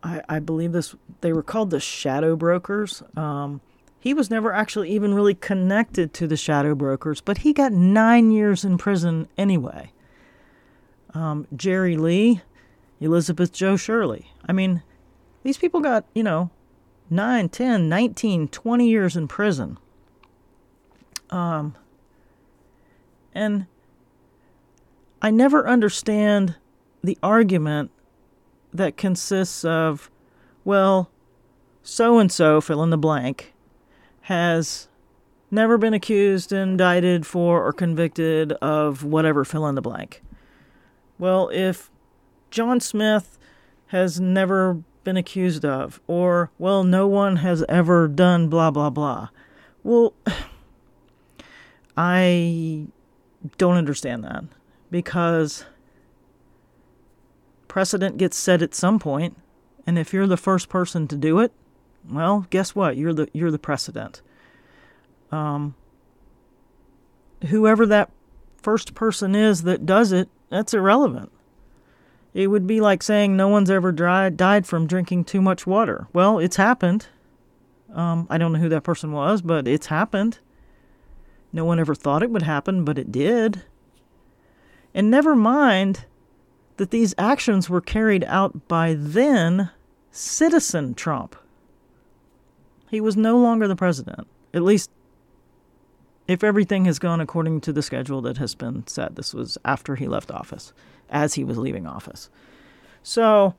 I, 0.02 0.22
I, 0.30 0.38
believe 0.38 0.72
this 0.72 0.94
they 1.20 1.34
were 1.34 1.42
called 1.42 1.68
the 1.68 1.80
shadow 1.80 2.36
brokers. 2.36 3.02
Um, 3.18 3.60
he 4.00 4.14
was 4.14 4.30
never 4.30 4.52
actually 4.52 4.90
even 4.90 5.14
really 5.14 5.34
connected 5.34 6.14
to 6.14 6.26
the 6.26 6.36
shadow 6.36 6.74
brokers, 6.74 7.20
but 7.20 7.38
he 7.38 7.52
got 7.52 7.72
nine 7.72 8.30
years 8.30 8.64
in 8.64 8.78
prison 8.78 9.28
anyway. 9.36 9.92
Um, 11.14 11.46
Jerry 11.54 11.96
Lee, 11.96 12.42
Elizabeth 13.00 13.52
Jo 13.52 13.76
Shirley. 13.76 14.30
I 14.46 14.52
mean, 14.52 14.82
these 15.42 15.58
people 15.58 15.80
got, 15.80 16.04
you 16.14 16.22
know, 16.22 16.50
9, 17.10 17.48
10, 17.48 17.88
19, 17.88 18.48
20 18.48 18.88
years 18.88 19.16
in 19.16 19.26
prison. 19.26 19.78
Um, 21.30 21.74
and 23.34 23.66
I 25.20 25.30
never 25.30 25.66
understand 25.66 26.56
the 27.02 27.18
argument 27.22 27.90
that 28.72 28.96
consists 28.96 29.64
of, 29.64 30.10
well, 30.64 31.10
so 31.82 32.18
and 32.18 32.30
so, 32.30 32.60
fill 32.60 32.82
in 32.82 32.90
the 32.90 32.98
blank, 32.98 33.54
has 34.28 34.88
never 35.50 35.78
been 35.78 35.94
accused, 35.94 36.52
indicted 36.52 37.26
for, 37.26 37.66
or 37.66 37.72
convicted 37.72 38.52
of 38.60 39.02
whatever, 39.02 39.42
fill 39.42 39.66
in 39.66 39.74
the 39.74 39.80
blank. 39.80 40.22
Well, 41.18 41.48
if 41.50 41.90
John 42.50 42.78
Smith 42.78 43.38
has 43.86 44.20
never 44.20 44.82
been 45.02 45.16
accused 45.16 45.64
of, 45.64 45.98
or, 46.06 46.50
well, 46.58 46.84
no 46.84 47.08
one 47.08 47.36
has 47.36 47.64
ever 47.70 48.06
done 48.06 48.50
blah, 48.50 48.70
blah, 48.70 48.90
blah. 48.90 49.30
Well, 49.82 50.12
I 51.96 52.84
don't 53.56 53.76
understand 53.76 54.24
that 54.24 54.44
because 54.90 55.64
precedent 57.66 58.18
gets 58.18 58.36
set 58.36 58.60
at 58.60 58.74
some 58.74 58.98
point, 58.98 59.38
and 59.86 59.98
if 59.98 60.12
you're 60.12 60.26
the 60.26 60.36
first 60.36 60.68
person 60.68 61.08
to 61.08 61.16
do 61.16 61.38
it, 61.38 61.50
well, 62.10 62.46
guess 62.50 62.74
what? 62.74 62.96
You're 62.96 63.12
the 63.12 63.28
you're 63.32 63.50
the 63.50 63.58
precedent. 63.58 64.22
Um, 65.30 65.74
whoever 67.46 67.86
that 67.86 68.10
first 68.62 68.94
person 68.94 69.34
is 69.34 69.62
that 69.62 69.86
does 69.86 70.12
it, 70.12 70.28
that's 70.50 70.74
irrelevant. 70.74 71.30
It 72.34 72.48
would 72.48 72.66
be 72.66 72.80
like 72.80 73.02
saying 73.02 73.36
no 73.36 73.48
one's 73.48 73.70
ever 73.70 73.92
died 73.92 74.36
died 74.36 74.66
from 74.66 74.86
drinking 74.86 75.24
too 75.24 75.42
much 75.42 75.66
water. 75.66 76.08
Well, 76.12 76.38
it's 76.38 76.56
happened. 76.56 77.06
Um, 77.92 78.26
I 78.28 78.38
don't 78.38 78.52
know 78.52 78.58
who 78.58 78.68
that 78.68 78.82
person 78.82 79.12
was, 79.12 79.40
but 79.42 79.66
it's 79.66 79.86
happened. 79.86 80.38
No 81.52 81.64
one 81.64 81.80
ever 81.80 81.94
thought 81.94 82.22
it 82.22 82.30
would 82.30 82.42
happen, 82.42 82.84
but 82.84 82.98
it 82.98 83.10
did. 83.10 83.62
And 84.94 85.10
never 85.10 85.34
mind 85.34 86.04
that 86.76 86.90
these 86.90 87.14
actions 87.18 87.70
were 87.70 87.80
carried 87.80 88.24
out 88.24 88.68
by 88.68 88.94
then 88.96 89.70
citizen 90.10 90.94
Trump. 90.94 91.36
He 92.90 93.00
was 93.00 93.16
no 93.16 93.38
longer 93.38 93.68
the 93.68 93.76
president, 93.76 94.26
at 94.54 94.62
least 94.62 94.90
if 96.26 96.44
everything 96.44 96.84
has 96.84 96.98
gone 96.98 97.20
according 97.20 97.60
to 97.62 97.72
the 97.72 97.82
schedule 97.82 98.20
that 98.22 98.36
has 98.36 98.54
been 98.54 98.86
set. 98.86 99.16
This 99.16 99.32
was 99.32 99.58
after 99.64 99.96
he 99.96 100.06
left 100.06 100.30
office, 100.30 100.72
as 101.10 101.34
he 101.34 101.44
was 101.44 101.58
leaving 101.58 101.86
office. 101.86 102.28
So, 103.02 103.54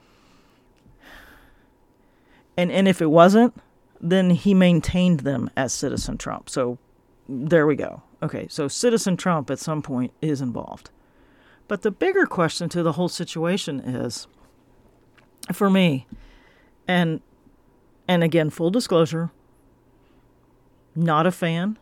and, 2.55 2.71
and 2.71 2.87
if 2.87 3.01
it 3.01 3.09
wasn't, 3.09 3.55
then 3.99 4.29
he 4.31 4.53
maintained 4.53 5.21
them 5.21 5.49
as 5.57 5.73
Citizen 5.73 6.17
Trump. 6.17 6.49
So 6.49 6.77
there 7.27 7.65
we 7.65 7.75
go. 7.75 8.03
Okay, 8.21 8.47
so 8.49 8.67
Citizen 8.67 9.17
Trump 9.17 9.49
at 9.49 9.59
some 9.59 9.81
point 9.81 10.13
is 10.21 10.41
involved. 10.41 10.89
But 11.67 11.83
the 11.83 11.91
bigger 11.91 12.25
question 12.25 12.69
to 12.69 12.83
the 12.83 12.93
whole 12.93 13.09
situation 13.09 13.79
is 13.79 14.27
for 15.53 15.69
me, 15.69 16.07
and 16.87 17.21
and 18.09 18.23
again, 18.23 18.49
full 18.49 18.71
disclosure, 18.71 19.29
not 20.95 21.27
a 21.27 21.31
fan 21.31 21.77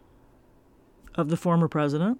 of 1.15 1.29
the 1.29 1.37
former 1.37 1.69
president. 1.69 2.19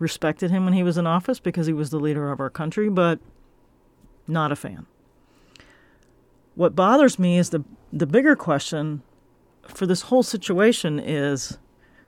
Respected 0.00 0.50
him 0.50 0.64
when 0.64 0.74
he 0.74 0.82
was 0.82 0.98
in 0.98 1.06
office 1.06 1.38
because 1.38 1.68
he 1.68 1.72
was 1.72 1.90
the 1.90 2.00
leader 2.00 2.32
of 2.32 2.40
our 2.40 2.50
country, 2.50 2.88
but 2.88 3.20
not 4.26 4.50
a 4.50 4.56
fan. 4.56 4.86
What 6.56 6.74
bothers 6.74 7.16
me 7.16 7.38
is 7.38 7.50
the 7.50 7.62
the 7.92 8.06
bigger 8.06 8.34
question 8.34 9.02
for 9.62 9.86
this 9.86 10.02
whole 10.02 10.24
situation 10.24 10.98
is 10.98 11.58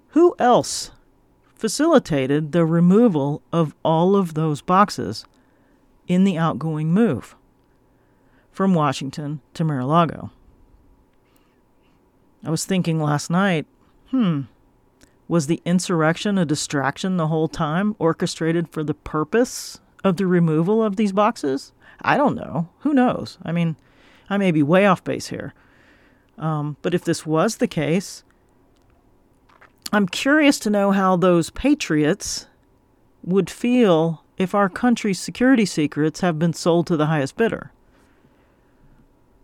who 0.09 0.35
else 0.41 0.91
facilitated 1.55 2.51
the 2.51 2.67
removal 2.67 3.41
of 3.53 3.75
all 3.85 4.17
of 4.17 4.35
those 4.35 4.63
boxes 4.63 5.25
in 6.09 6.25
the 6.25 6.37
outgoing 6.37 6.93
move 6.93 7.37
from 8.51 8.75
Washington 8.75 9.41
to 9.55 9.63
Mar 9.63 9.79
a 9.79 9.87
Lago? 9.87 10.33
I 12.45 12.51
was 12.51 12.65
thinking 12.65 13.01
last 13.01 13.31
night, 13.31 13.67
hmm, 14.11 14.43
was 15.29 15.47
the 15.47 15.63
insurrection 15.65 16.39
a 16.39 16.45
distraction 16.45 17.17
the 17.17 17.29
whole 17.29 17.49
time, 17.49 17.95
orchestrated 17.99 18.69
for 18.69 18.83
the 18.83 18.95
purpose 18.95 19.81
of 20.03 20.17
the 20.17 20.27
removal 20.27 20.83
of 20.83 20.97
these 20.97 21.13
boxes? 21.13 21.73
I 22.03 22.17
don't 22.17 22.35
know. 22.35 22.69
Who 22.81 22.95
knows? 22.95 23.39
I 23.43 23.53
mean, 23.53 23.77
I 24.29 24.39
may 24.39 24.51
be 24.51 24.63
way 24.63 24.87
off 24.87 25.05
base 25.05 25.29
here. 25.29 25.55
Um, 26.39 26.77
but 26.83 26.95
if 26.95 27.05
this 27.05 27.27
was 27.27 27.57
the 27.57 27.69
case, 27.69 28.25
I'm 29.93 30.09
curious 30.09 30.59
to 30.61 30.71
know 30.71 30.93
how 30.93 31.17
those 31.17 31.51
patriots 31.51 32.47
would 33.23 33.51
feel 33.51 34.25
if 34.39 34.55
our 34.55 34.69
country's 34.69 35.21
security 35.21 35.67
secrets 35.67 36.21
have 36.21 36.39
been 36.39 36.55
sold 36.55 36.87
to 36.87 36.97
the 36.97 37.07
highest 37.07 37.37
bidder. 37.37 37.73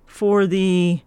For 0.06 0.46
the 0.46 1.02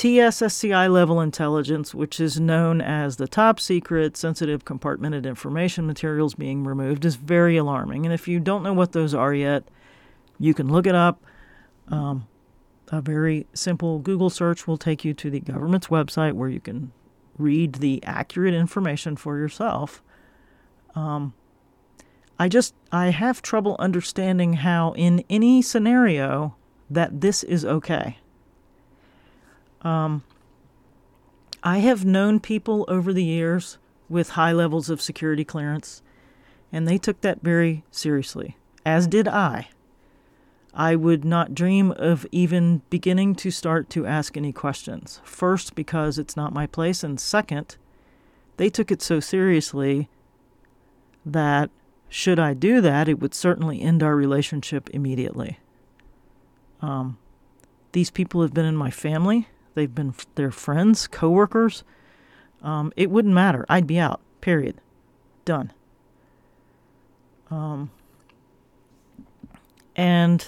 TSSCI 0.00 0.90
level 0.90 1.20
intelligence, 1.20 1.94
which 1.94 2.20
is 2.20 2.40
known 2.40 2.80
as 2.80 3.16
the 3.16 3.28
top 3.28 3.60
secret 3.60 4.16
sensitive 4.16 4.64
compartmented 4.64 5.26
information 5.26 5.86
materials 5.86 6.32
being 6.32 6.64
removed, 6.64 7.04
is 7.04 7.16
very 7.16 7.58
alarming. 7.58 8.06
And 8.06 8.14
if 8.14 8.26
you 8.26 8.40
don't 8.40 8.62
know 8.62 8.72
what 8.72 8.92
those 8.92 9.12
are 9.12 9.34
yet, 9.34 9.62
you 10.38 10.54
can 10.54 10.72
look 10.72 10.86
it 10.86 10.94
up. 10.94 11.22
Um, 11.88 12.26
a 12.88 13.02
very 13.02 13.46
simple 13.52 13.98
Google 13.98 14.30
search 14.30 14.66
will 14.66 14.78
take 14.78 15.04
you 15.04 15.12
to 15.12 15.28
the 15.28 15.40
government's 15.40 15.88
website 15.88 16.32
where 16.32 16.48
you 16.48 16.60
can 16.60 16.92
read 17.36 17.74
the 17.74 18.02
accurate 18.02 18.54
information 18.54 19.16
for 19.16 19.36
yourself. 19.36 20.02
Um, 20.94 21.34
I 22.38 22.48
just 22.48 22.74
I 22.90 23.10
have 23.10 23.42
trouble 23.42 23.76
understanding 23.78 24.54
how 24.54 24.92
in 24.92 25.24
any 25.28 25.60
scenario 25.60 26.56
that 26.88 27.20
this 27.20 27.42
is 27.42 27.66
okay. 27.66 28.16
Um, 29.82 30.22
I 31.62 31.78
have 31.78 32.04
known 32.04 32.40
people 32.40 32.84
over 32.88 33.12
the 33.12 33.24
years 33.24 33.78
with 34.08 34.30
high 34.30 34.52
levels 34.52 34.90
of 34.90 35.00
security 35.00 35.44
clearance, 35.44 36.02
and 36.72 36.86
they 36.86 36.98
took 36.98 37.20
that 37.20 37.42
very 37.42 37.84
seriously, 37.90 38.56
as 38.84 39.06
did 39.06 39.28
I. 39.28 39.68
I 40.72 40.94
would 40.94 41.24
not 41.24 41.54
dream 41.54 41.90
of 41.92 42.26
even 42.30 42.82
beginning 42.90 43.34
to 43.36 43.50
start 43.50 43.90
to 43.90 44.06
ask 44.06 44.36
any 44.36 44.52
questions. 44.52 45.20
First, 45.24 45.74
because 45.74 46.18
it's 46.18 46.36
not 46.36 46.54
my 46.54 46.66
place, 46.66 47.02
and 47.02 47.20
second, 47.20 47.76
they 48.56 48.70
took 48.70 48.90
it 48.90 49.02
so 49.02 49.20
seriously 49.20 50.08
that 51.26 51.70
should 52.08 52.38
I 52.38 52.54
do 52.54 52.80
that, 52.80 53.08
it 53.08 53.20
would 53.20 53.34
certainly 53.34 53.80
end 53.80 54.02
our 54.02 54.16
relationship 54.16 54.90
immediately. 54.90 55.60
Um, 56.82 57.18
these 57.92 58.10
people 58.10 58.42
have 58.42 58.52
been 58.52 58.66
in 58.66 58.76
my 58.76 58.90
family. 58.90 59.48
They've 59.74 59.94
been 59.94 60.14
their 60.34 60.50
friends, 60.50 61.06
coworkers. 61.06 61.84
Um, 62.62 62.92
it 62.96 63.10
wouldn't 63.10 63.34
matter. 63.34 63.64
I'd 63.68 63.86
be 63.86 63.98
out. 63.98 64.20
Period. 64.40 64.80
Done. 65.44 65.72
Um, 67.50 67.90
and 69.96 70.46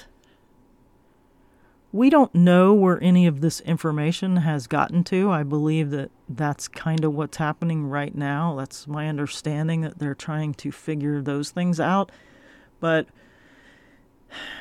we 1.91 2.09
don't 2.09 2.35
know 2.35 2.73
where 2.73 3.03
any 3.03 3.27
of 3.27 3.43
this 3.43 3.61
information 3.61 4.39
has 4.39 4.67
gotten 4.67 5.05
to. 5.05 5.31
I 5.31 5.43
believe 5.43 5.91
that 5.91 6.11
that's 6.29 6.67
kind 6.69 7.05
of 7.05 7.15
what's 7.15 7.37
happening 7.37 7.87
right 7.87 8.15
now. 8.15 8.55
That's 8.57 8.87
my 8.87 9.09
understanding 9.09 9.83
that 9.83 9.99
they're 9.99 10.15
trying 10.15 10.55
to 10.55 10.73
figure 10.73 11.21
those 11.21 11.51
things 11.51 11.79
out. 11.79 12.11
But 12.81 13.09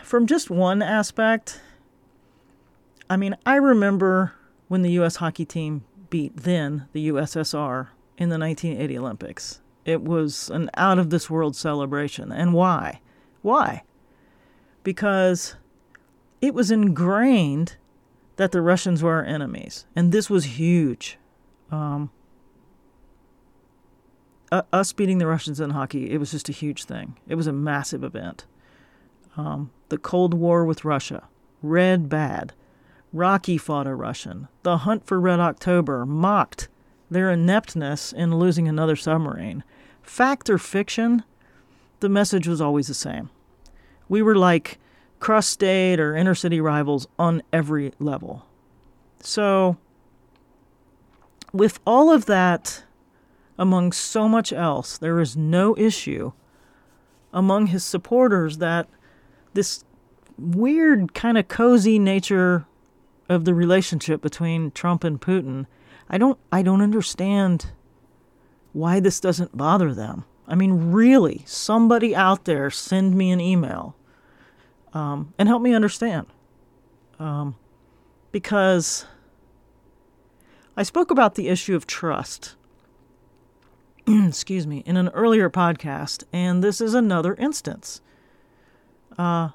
from 0.03 0.27
just 0.27 0.49
one 0.49 0.81
aspect, 0.81 1.61
I 3.09 3.15
mean, 3.15 3.35
I 3.45 3.55
remember 3.55 4.33
when 4.71 4.83
the 4.83 4.91
U.S. 4.91 5.17
hockey 5.17 5.43
team 5.43 5.83
beat 6.09 6.33
then 6.33 6.87
the 6.93 7.09
USSR 7.09 7.89
in 8.17 8.29
the 8.29 8.39
1980 8.39 8.97
Olympics. 8.97 9.59
It 9.83 10.01
was 10.01 10.49
an 10.49 10.69
out 10.75 10.97
of 10.97 11.09
this 11.09 11.29
world 11.29 11.57
celebration. 11.57 12.31
And 12.31 12.53
why? 12.53 13.01
Why? 13.41 13.83
Because 14.83 15.57
it 16.41 16.53
was 16.53 16.71
ingrained 16.71 17.75
that 18.37 18.53
the 18.53 18.61
Russians 18.61 19.03
were 19.03 19.15
our 19.15 19.25
enemies, 19.25 19.87
and 19.93 20.13
this 20.13 20.29
was 20.29 20.57
huge. 20.57 21.17
Um, 21.69 22.09
uh, 24.53 24.61
us 24.71 24.93
beating 24.93 25.17
the 25.17 25.27
Russians 25.27 25.59
in 25.59 25.71
hockey, 25.71 26.11
it 26.11 26.17
was 26.17 26.31
just 26.31 26.47
a 26.47 26.53
huge 26.53 26.85
thing. 26.85 27.17
It 27.27 27.35
was 27.35 27.45
a 27.45 27.51
massive 27.51 28.05
event. 28.05 28.45
Um, 29.35 29.71
the 29.89 29.97
Cold 29.97 30.33
War 30.33 30.63
with 30.63 30.85
Russia, 30.85 31.27
red 31.61 32.07
bad. 32.07 32.53
Rocky 33.13 33.57
fought 33.57 33.87
a 33.87 33.95
Russian. 33.95 34.47
The 34.63 34.77
hunt 34.77 35.05
for 35.05 35.19
Red 35.19 35.39
October 35.39 36.05
mocked 36.05 36.69
their 37.09 37.29
ineptness 37.29 38.13
in 38.13 38.37
losing 38.37 38.67
another 38.67 38.95
submarine. 38.95 39.63
Fact 40.01 40.49
or 40.49 40.57
fiction, 40.57 41.23
the 41.99 42.09
message 42.09 42.47
was 42.47 42.61
always 42.61 42.87
the 42.87 42.93
same. 42.93 43.29
We 44.07 44.21
were 44.21 44.35
like 44.35 44.79
cross 45.19 45.47
state 45.47 45.99
or 45.99 46.15
inner 46.15 46.35
city 46.35 46.61
rivals 46.61 47.07
on 47.19 47.43
every 47.53 47.93
level. 47.99 48.45
So, 49.19 49.77
with 51.53 51.79
all 51.85 52.11
of 52.11 52.25
that, 52.25 52.83
among 53.57 53.91
so 53.91 54.27
much 54.27 54.51
else, 54.51 54.97
there 54.97 55.19
is 55.19 55.37
no 55.37 55.77
issue 55.77 56.31
among 57.33 57.67
his 57.67 57.83
supporters 57.83 58.57
that 58.57 58.87
this 59.53 59.83
weird, 60.37 61.13
kind 61.13 61.37
of 61.37 61.47
cozy 61.47 61.99
nature 61.99 62.65
of 63.31 63.45
the 63.45 63.53
relationship 63.53 64.21
between 64.21 64.71
Trump 64.71 65.03
and 65.03 65.19
Putin. 65.19 65.65
I 66.09 66.17
don't 66.17 66.37
I 66.51 66.61
don't 66.61 66.81
understand 66.81 67.71
why 68.73 68.99
this 68.99 69.19
doesn't 69.19 69.57
bother 69.57 69.93
them. 69.93 70.25
I 70.47 70.55
mean, 70.55 70.91
really, 70.91 71.43
somebody 71.45 72.15
out 72.15 72.45
there 72.45 72.69
send 72.69 73.15
me 73.15 73.31
an 73.31 73.39
email 73.39 73.95
um, 74.93 75.33
and 75.39 75.47
help 75.47 75.61
me 75.61 75.73
understand. 75.73 76.27
Um, 77.19 77.55
because 78.31 79.05
I 80.75 80.83
spoke 80.83 81.11
about 81.11 81.35
the 81.35 81.47
issue 81.47 81.75
of 81.75 81.87
trust, 81.87 82.55
excuse 84.07 84.67
me, 84.67 84.83
in 84.85 84.97
an 84.97 85.09
earlier 85.09 85.49
podcast, 85.49 86.23
and 86.33 86.61
this 86.61 86.81
is 86.81 86.93
another 86.93 87.35
instance. 87.35 88.01
Uh, 89.17 89.49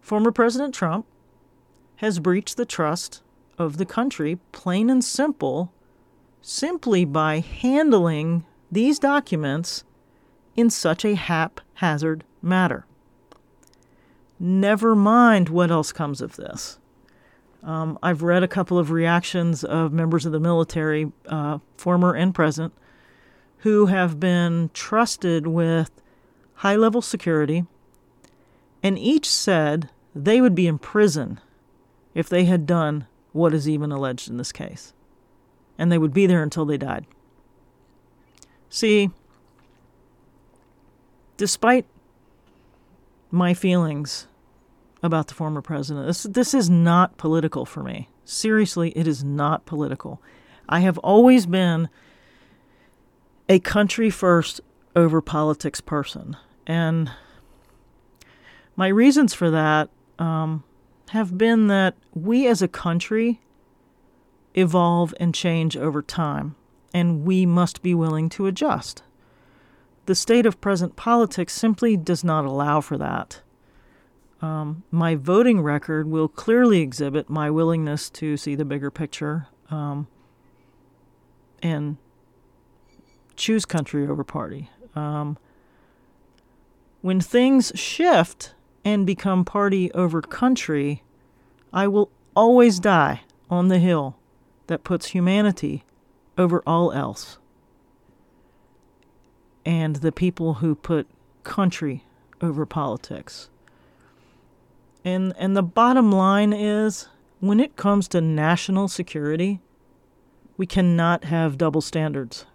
former 0.00 0.30
President 0.30 0.74
Trump 0.74 1.06
has 1.96 2.18
breached 2.18 2.56
the 2.56 2.66
trust 2.66 3.22
of 3.58 3.76
the 3.76 3.86
country, 3.86 4.38
plain 4.52 4.90
and 4.90 5.04
simple, 5.04 5.72
simply 6.42 7.04
by 7.04 7.40
handling 7.40 8.44
these 8.70 8.98
documents 8.98 9.84
in 10.56 10.70
such 10.70 11.04
a 11.04 11.14
haphazard 11.14 12.24
matter. 12.42 12.86
Never 14.38 14.94
mind 14.94 15.48
what 15.48 15.70
else 15.70 15.92
comes 15.92 16.20
of 16.20 16.36
this. 16.36 16.78
Um, 17.62 17.98
I've 18.02 18.22
read 18.22 18.42
a 18.42 18.48
couple 18.48 18.78
of 18.78 18.90
reactions 18.90 19.64
of 19.64 19.92
members 19.92 20.26
of 20.26 20.32
the 20.32 20.40
military, 20.40 21.10
uh, 21.26 21.58
former 21.76 22.14
and 22.14 22.34
present, 22.34 22.74
who 23.58 23.86
have 23.86 24.20
been 24.20 24.70
trusted 24.74 25.46
with 25.46 25.90
high 26.56 26.76
level 26.76 27.00
security, 27.00 27.64
and 28.82 28.98
each 28.98 29.30
said 29.30 29.88
they 30.14 30.42
would 30.42 30.54
be 30.54 30.66
in 30.66 30.78
prison 30.78 31.40
if 32.14 32.28
they 32.28 32.44
had 32.44 32.66
done 32.66 33.06
what 33.32 33.52
is 33.52 33.68
even 33.68 33.90
alleged 33.90 34.28
in 34.28 34.36
this 34.36 34.52
case. 34.52 34.92
And 35.76 35.90
they 35.90 35.98
would 35.98 36.14
be 36.14 36.26
there 36.26 36.42
until 36.42 36.64
they 36.64 36.78
died. 36.78 37.06
See, 38.68 39.10
despite 41.36 41.86
my 43.30 43.52
feelings 43.52 44.28
about 45.04 45.26
the 45.26 45.34
former 45.34 45.60
president. 45.60 46.06
This, 46.06 46.22
this 46.22 46.54
is 46.54 46.70
not 46.70 47.18
political 47.18 47.66
for 47.66 47.82
me. 47.82 48.08
Seriously, 48.24 48.90
it 48.96 49.06
is 49.06 49.22
not 49.22 49.66
political. 49.66 50.22
I 50.66 50.80
have 50.80 50.96
always 50.98 51.44
been 51.44 51.90
a 53.46 53.58
country 53.58 54.08
first 54.08 54.62
over 54.96 55.20
politics 55.20 55.82
person. 55.82 56.38
And 56.66 57.10
my 58.76 58.88
reasons 58.88 59.34
for 59.34 59.50
that 59.50 59.90
um, 60.18 60.64
have 61.10 61.36
been 61.36 61.66
that 61.68 61.94
we 62.14 62.46
as 62.46 62.62
a 62.62 62.68
country 62.68 63.40
evolve 64.54 65.14
and 65.18 65.34
change 65.34 65.76
over 65.76 66.02
time, 66.02 66.54
and 66.92 67.24
we 67.24 67.44
must 67.44 67.82
be 67.82 67.94
willing 67.94 68.28
to 68.30 68.46
adjust. 68.46 69.02
The 70.06 70.14
state 70.14 70.46
of 70.46 70.60
present 70.60 70.96
politics 70.96 71.52
simply 71.52 71.96
does 71.96 72.22
not 72.22 72.44
allow 72.44 72.80
for 72.80 72.98
that. 72.98 73.40
Um, 74.42 74.82
my 74.90 75.14
voting 75.14 75.62
record 75.62 76.06
will 76.06 76.28
clearly 76.28 76.80
exhibit 76.80 77.30
my 77.30 77.50
willingness 77.50 78.10
to 78.10 78.36
see 78.36 78.54
the 78.54 78.64
bigger 78.64 78.90
picture 78.90 79.46
um, 79.70 80.06
and 81.62 81.96
choose 83.36 83.64
country 83.64 84.06
over 84.06 84.22
party. 84.22 84.68
Um, 84.94 85.38
when 87.00 87.20
things 87.20 87.72
shift 87.74 88.54
and 88.84 89.06
become 89.06 89.44
party 89.44 89.90
over 89.92 90.20
country, 90.20 91.02
I 91.72 91.88
will 91.88 92.10
always 92.36 92.78
die 92.78 93.22
on 93.50 93.68
the 93.68 93.78
hill 93.78 94.16
that 94.66 94.84
puts 94.84 95.08
humanity 95.08 95.84
over 96.36 96.62
all 96.66 96.92
else. 96.92 97.38
And 99.64 99.96
the 99.96 100.12
people 100.12 100.54
who 100.54 100.74
put 100.74 101.06
country 101.42 102.04
over 102.40 102.66
politics. 102.66 103.48
And 105.04 105.34
and 105.38 105.56
the 105.56 105.62
bottom 105.62 106.10
line 106.10 106.52
is 106.52 107.08
when 107.40 107.60
it 107.60 107.76
comes 107.76 108.08
to 108.08 108.20
national 108.20 108.88
security, 108.88 109.60
we 110.56 110.66
cannot 110.66 111.24
have 111.24 111.58
double 111.58 111.80
standards. 111.80 112.46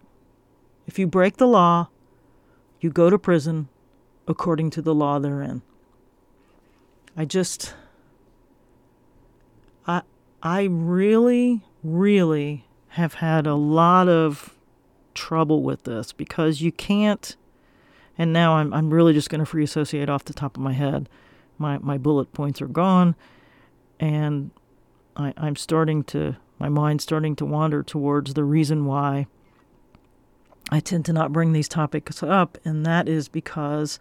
If 0.87 0.97
you 0.97 1.05
break 1.05 1.37
the 1.37 1.47
law, 1.47 1.89
you 2.81 2.89
go 2.89 3.09
to 3.09 3.19
prison 3.19 3.69
according 4.27 4.71
to 4.71 4.81
the 4.81 4.95
law 4.95 5.19
they're 5.19 5.41
in. 5.41 5.61
I 7.19 7.25
just 7.25 7.75
I 9.85 10.03
I 10.41 10.69
really 10.71 11.63
really 11.83 12.65
have 12.91 13.15
had 13.15 13.45
a 13.45 13.55
lot 13.55 14.07
of 14.07 14.55
trouble 15.13 15.61
with 15.61 15.83
this 15.83 16.13
because 16.13 16.61
you 16.61 16.71
can't 16.71 17.35
and 18.17 18.31
now 18.31 18.55
I'm 18.55 18.73
I'm 18.73 18.89
really 18.89 19.11
just 19.11 19.29
going 19.29 19.39
to 19.39 19.45
free 19.45 19.65
associate 19.65 20.09
off 20.09 20.23
the 20.23 20.33
top 20.33 20.55
of 20.55 20.63
my 20.63 20.71
head. 20.71 21.09
My, 21.57 21.77
my 21.79 21.97
bullet 21.97 22.31
points 22.31 22.61
are 22.61 22.69
gone 22.69 23.17
and 23.99 24.51
I, 25.17 25.33
I'm 25.35 25.57
starting 25.57 26.05
to 26.05 26.37
my 26.57 26.69
mind's 26.69 27.03
starting 27.03 27.35
to 27.35 27.45
wander 27.45 27.83
towards 27.83 28.33
the 28.33 28.45
reason 28.45 28.85
why 28.85 29.27
I 30.71 30.79
tend 30.79 31.03
to 31.03 31.11
not 31.11 31.33
bring 31.33 31.51
these 31.51 31.67
topics 31.67 32.23
up, 32.23 32.57
and 32.63 32.85
that 32.85 33.09
is 33.09 33.27
because 33.27 33.99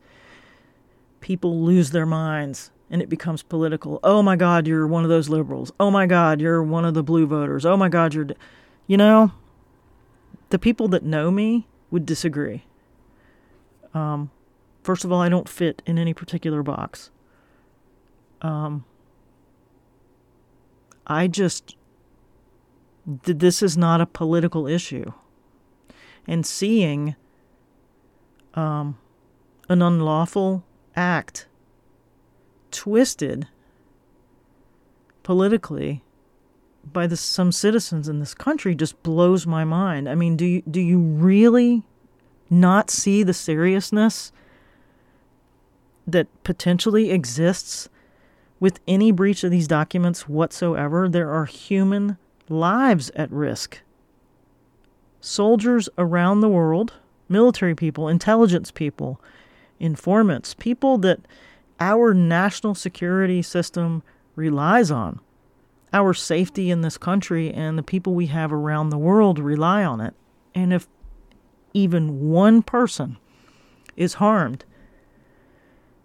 people 1.21 1.65
lose 1.65 1.91
their 1.91 2.07
minds 2.07 2.71
and 2.91 3.03
it 3.03 3.09
becomes 3.09 3.43
political. 3.43 4.01
Oh 4.03 4.23
my 4.23 4.37
God, 4.37 4.67
you're 4.67 4.87
one 4.87 5.05
of 5.05 5.11
those 5.11 5.29
liberals. 5.29 5.73
Oh 5.79 5.91
my 5.91 6.07
God, 6.07 6.41
you're 6.41 6.63
one 6.63 6.85
of 6.85 6.95
the 6.95 7.03
blue 7.03 7.27
voters. 7.27 7.67
Oh 7.67 7.77
my 7.77 7.89
God, 7.89 8.15
you're. 8.15 8.25
D-. 8.25 8.35
You 8.87 8.97
know, 8.97 9.33
the 10.51 10.59
people 10.59 10.89
that 10.89 11.03
know 11.03 11.31
me 11.31 11.67
would 11.91 12.07
disagree. 12.07 12.65
Um, 13.93 14.31
first 14.83 15.05
of 15.05 15.13
all, 15.13 15.21
I 15.21 15.29
don't 15.29 15.49
fit 15.49 15.83
in 15.87 15.99
any 15.99 16.15
particular 16.15 16.63
box. 16.63 17.11
Um, 18.41 18.85
I 21.07 21.27
just. 21.27 21.77
This 23.07 23.63
is 23.63 23.77
not 23.77 24.03
a 24.03 24.07
political 24.07 24.67
issue. 24.67 25.13
And 26.27 26.45
seeing 26.45 27.17
um, 28.53 28.99
an 29.71 29.81
unlawful 29.81 30.63
act 30.95 31.47
twisted 32.71 33.49
politically 35.23 36.03
by 36.93 37.07
the, 37.07 37.17
some 37.17 37.53
citizens 37.53 38.09
in 38.09 38.19
this 38.19 38.35
country 38.35 38.75
just 38.75 39.03
blows 39.03 39.47
my 39.47 39.65
mind. 39.65 40.09
I 40.09 40.15
mean, 40.15 40.37
do 40.37 40.47
you, 40.47 40.63
do 40.63 40.81
you 40.81 40.99
really 40.99 41.83
not 42.49 42.91
see 42.91 43.23
the 43.23 43.35
seriousness 43.35 44.33
that 46.07 46.27
potentially 46.45 47.11
exists 47.11 47.89
with 48.59 48.81
any 48.89 49.13
breach 49.13 49.45
of 49.45 49.51
these 49.51 49.69
documents 49.69 50.29
whatsoever? 50.29 51.09
There 51.09 51.31
are 51.31 51.45
human 51.45 52.17
lives 52.49 53.11
at 53.15 53.31
risk. 53.31 53.81
Soldiers 55.21 55.89
around 55.99 56.41
the 56.41 56.49
world, 56.49 56.95
military 57.29 57.75
people, 57.75 58.09
intelligence 58.09 58.71
people, 58.71 59.21
informants, 59.79 60.55
people 60.55 60.97
that 60.99 61.21
our 61.81 62.15
national 62.15 62.75
security 62.75 63.43
system 63.43 64.03
relies 64.35 64.91
on. 64.91 65.21
Our 65.93 66.13
safety 66.13 66.71
in 66.71 66.83
this 66.83 66.99
country 66.99 67.53
and 67.53 67.79
the 67.79 67.83
people 67.83 68.15
we 68.15 68.27
have 68.27 68.53
around 68.53 68.91
the 68.91 68.99
world 68.99 69.39
rely 69.39 69.85
on 69.85 70.01
it. 70.01 70.15
And 70.55 70.73
if 70.73 70.87
even 71.73 72.29
one 72.29 72.63
person 72.63 73.17
is 73.97 74.15
harmed 74.15 74.65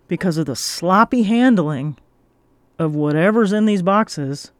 because 0.07 0.37
of 0.37 0.45
the 0.45 0.55
sloppy 0.55 1.23
handling 1.23 1.97
of 2.79 2.95
whatever's 2.95 3.51
in 3.51 3.65
these 3.65 3.81
boxes, 3.81 4.51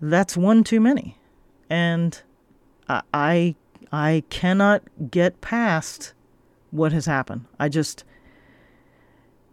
that's 0.00 0.36
one 0.36 0.64
too 0.64 0.80
many. 0.80 1.18
And 1.70 2.20
I 2.88 3.54
I 3.92 4.24
cannot 4.28 4.82
get 5.10 5.40
past 5.40 6.14
what 6.70 6.92
has 6.92 7.06
happened. 7.06 7.46
I 7.58 7.68
just 7.68 8.04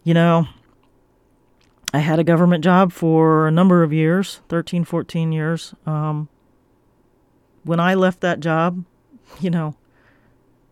you 0.04 0.14
know, 0.14 0.48
I 1.94 2.00
had 2.00 2.20
a 2.20 2.24
government 2.24 2.64
job 2.64 2.94
for 2.94 3.48
a 3.48 3.52
number 3.52 3.84
of 3.84 3.92
years 3.92 4.42
13, 4.48 4.86
14 4.86 5.32
years. 5.32 5.76
Um, 5.86 6.30
when 7.64 7.80
I 7.80 7.94
left 7.94 8.22
that 8.22 8.40
job, 8.40 8.86
you 9.40 9.50
know, 9.50 9.76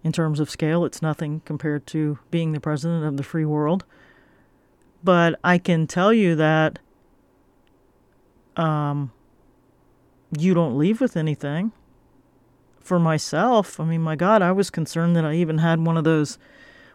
in 0.04 0.12
terms 0.12 0.40
of 0.40 0.50
scale, 0.50 0.86
it's 0.86 1.02
nothing 1.02 1.42
compared 1.46 1.86
to 1.88 2.20
being 2.32 2.54
the 2.54 2.60
president 2.60 3.04
of 3.04 3.18
the 3.18 3.24
free 3.24 3.46
world. 3.46 3.84
But 5.04 5.40
I 5.44 5.58
can 5.58 5.88
tell 5.88 6.14
you 6.14 6.36
that 6.36 6.80
um, 8.56 9.12
you 10.38 10.54
don't 10.54 10.78
leave 10.78 11.02
with 11.02 11.18
anything. 11.18 11.72
For 12.80 13.00
myself, 13.00 13.80
I 13.80 13.86
mean, 13.86 14.02
my 14.02 14.16
God, 14.16 14.42
I 14.42 14.52
was 14.52 14.70
concerned 14.70 15.16
that 15.16 15.26
I 15.26 15.36
even 15.36 15.60
had 15.60 15.86
one 15.86 15.96
of 15.96 16.06
those 16.06 16.40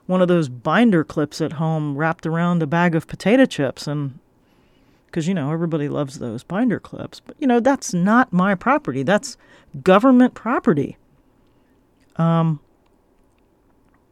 one 0.06 0.20
of 0.20 0.28
those 0.28 0.48
binder 0.48 1.04
clips 1.04 1.40
at 1.40 1.54
home 1.54 1.96
wrapped 1.96 2.26
around 2.26 2.62
a 2.62 2.66
bag 2.66 2.94
of 2.94 3.06
potato 3.06 3.46
chips 3.46 3.86
and 3.86 4.18
because 5.06 5.28
you 5.28 5.34
know 5.34 5.52
everybody 5.52 5.88
loves 5.88 6.18
those 6.18 6.42
binder 6.42 6.80
clips. 6.80 7.20
But 7.20 7.36
you 7.38 7.46
know 7.46 7.60
that's 7.60 7.94
not 7.94 8.32
my 8.32 8.54
property. 8.54 9.02
That's 9.02 9.36
government 9.82 10.34
property. 10.34 10.96
Um 12.16 12.60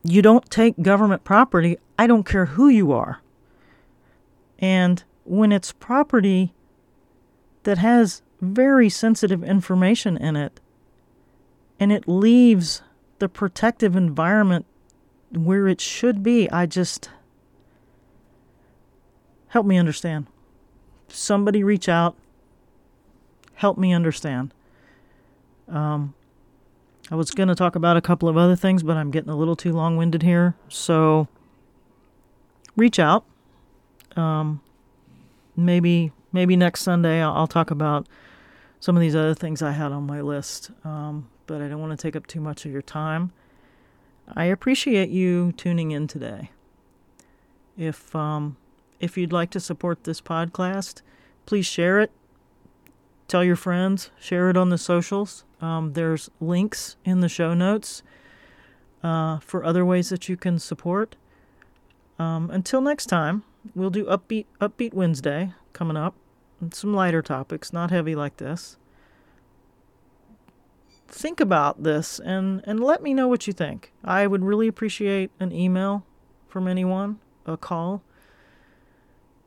you 0.04 0.22
don't 0.22 0.50
take 0.50 0.82
government 0.82 1.22
property 1.22 1.76
i 1.96 2.08
don't 2.08 2.26
care 2.26 2.46
who 2.46 2.68
you 2.68 2.92
are. 2.92 3.20
And 4.58 5.02
when 5.24 5.52
it's 5.52 5.72
property 5.72 6.52
that 7.64 7.78
has 7.78 8.22
very 8.40 8.88
sensitive 8.88 9.44
information 9.44 10.16
in 10.16 10.34
it 10.34 10.60
and 11.78 11.92
it 11.92 12.08
leaves 12.08 12.82
the 13.18 13.28
protective 13.28 13.94
environment 13.94 14.66
where 15.32 15.68
it 15.68 15.80
should 15.80 16.22
be. 16.22 16.50
I 16.50 16.66
just 16.66 17.10
help 19.48 19.66
me 19.66 19.78
understand. 19.78 20.26
Somebody 21.08 21.62
reach 21.62 21.88
out. 21.88 22.16
Help 23.54 23.78
me 23.78 23.92
understand. 23.92 24.52
Um, 25.68 26.14
I 27.10 27.14
was 27.14 27.30
going 27.30 27.48
to 27.48 27.54
talk 27.54 27.76
about 27.76 27.96
a 27.96 28.00
couple 28.00 28.28
of 28.28 28.36
other 28.36 28.56
things, 28.56 28.82
but 28.82 28.96
I'm 28.96 29.10
getting 29.10 29.30
a 29.30 29.36
little 29.36 29.56
too 29.56 29.72
long 29.72 29.96
winded 29.96 30.22
here. 30.22 30.54
So 30.68 31.28
reach 32.76 32.98
out. 32.98 33.24
Um, 34.16 34.60
maybe 35.56 36.12
maybe 36.32 36.56
next 36.56 36.82
Sunday 36.82 37.22
I'll, 37.22 37.32
I'll, 37.32 37.46
talk 37.46 37.70
about 37.70 38.06
some 38.80 38.96
of 38.96 39.00
these 39.00 39.16
other 39.16 39.34
things 39.34 39.62
I 39.62 39.72
had 39.72 39.92
on 39.92 40.04
my 40.04 40.20
list. 40.20 40.70
Um, 40.84 41.28
but 41.46 41.60
I 41.62 41.68
don't 41.68 41.80
want 41.80 41.98
to 41.98 42.02
take 42.02 42.16
up 42.16 42.26
too 42.26 42.40
much 42.40 42.64
of 42.64 42.72
your 42.72 42.82
time. 42.82 43.32
I 44.34 44.46
appreciate 44.46 45.10
you 45.10 45.52
tuning 45.52 45.90
in 45.90 46.06
today. 46.06 46.50
If 47.76 48.14
um, 48.16 48.56
if 49.00 49.18
you'd 49.18 49.32
like 49.32 49.50
to 49.50 49.60
support 49.60 50.04
this 50.04 50.20
podcast, 50.20 51.02
please 51.46 51.66
share 51.66 52.00
it. 52.00 52.10
Tell 53.28 53.44
your 53.44 53.56
friends. 53.56 54.10
Share 54.18 54.48
it 54.48 54.56
on 54.56 54.70
the 54.70 54.78
socials. 54.78 55.44
Um, 55.60 55.92
there's 55.92 56.30
links 56.40 56.96
in 57.04 57.20
the 57.20 57.28
show 57.28 57.54
notes 57.54 58.02
uh, 59.02 59.38
for 59.40 59.64
other 59.64 59.84
ways 59.84 60.08
that 60.08 60.28
you 60.28 60.36
can 60.36 60.58
support. 60.58 61.16
Um, 62.18 62.50
until 62.50 62.80
next 62.80 63.06
time, 63.06 63.42
we'll 63.74 63.90
do 63.90 64.04
upbeat 64.06 64.46
upbeat 64.60 64.94
Wednesday 64.94 65.52
coming 65.72 65.96
up. 65.96 66.14
Some 66.70 66.94
lighter 66.94 67.22
topics, 67.22 67.72
not 67.72 67.90
heavy 67.90 68.14
like 68.14 68.36
this 68.36 68.76
think 71.12 71.40
about 71.40 71.82
this 71.82 72.18
and, 72.18 72.62
and 72.64 72.82
let 72.82 73.02
me 73.02 73.14
know 73.14 73.28
what 73.28 73.46
you 73.46 73.52
think. 73.52 73.92
I 74.02 74.26
would 74.26 74.42
really 74.42 74.66
appreciate 74.66 75.30
an 75.38 75.52
email 75.52 76.04
from 76.48 76.66
anyone, 76.66 77.20
a 77.46 77.56
call. 77.56 78.02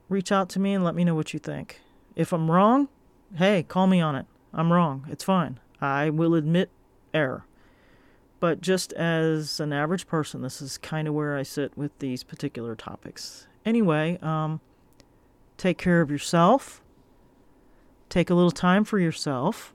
Reach 0.07 0.31
out 0.31 0.47
to 0.49 0.59
me 0.59 0.73
and 0.73 0.83
let 0.83 0.95
me 0.95 1.03
know 1.03 1.15
what 1.15 1.33
you 1.33 1.39
think. 1.39 1.81
If 2.15 2.31
I'm 2.31 2.49
wrong, 2.49 2.87
hey, 3.35 3.63
call 3.63 3.87
me 3.87 3.99
on 3.99 4.15
it. 4.15 4.27
I'm 4.53 4.71
wrong. 4.71 5.05
It's 5.09 5.23
fine. 5.23 5.59
I 5.81 6.09
will 6.09 6.35
admit 6.35 6.69
error. 7.13 7.45
But 8.39 8.61
just 8.61 8.93
as 8.93 9.59
an 9.59 9.73
average 9.73 10.07
person, 10.07 10.41
this 10.43 10.61
is 10.61 10.77
kind 10.77 11.07
of 11.07 11.13
where 11.13 11.35
I 11.35 11.43
sit 11.43 11.75
with 11.75 11.97
these 11.99 12.23
particular 12.23 12.75
topics. 12.75 13.47
Anyway, 13.65 14.19
um, 14.21 14.61
take 15.57 15.79
care 15.79 16.01
of 16.01 16.11
yourself. 16.11 16.83
Take 18.07 18.29
a 18.29 18.35
little 18.35 18.51
time 18.51 18.83
for 18.83 18.99
yourself 18.99 19.74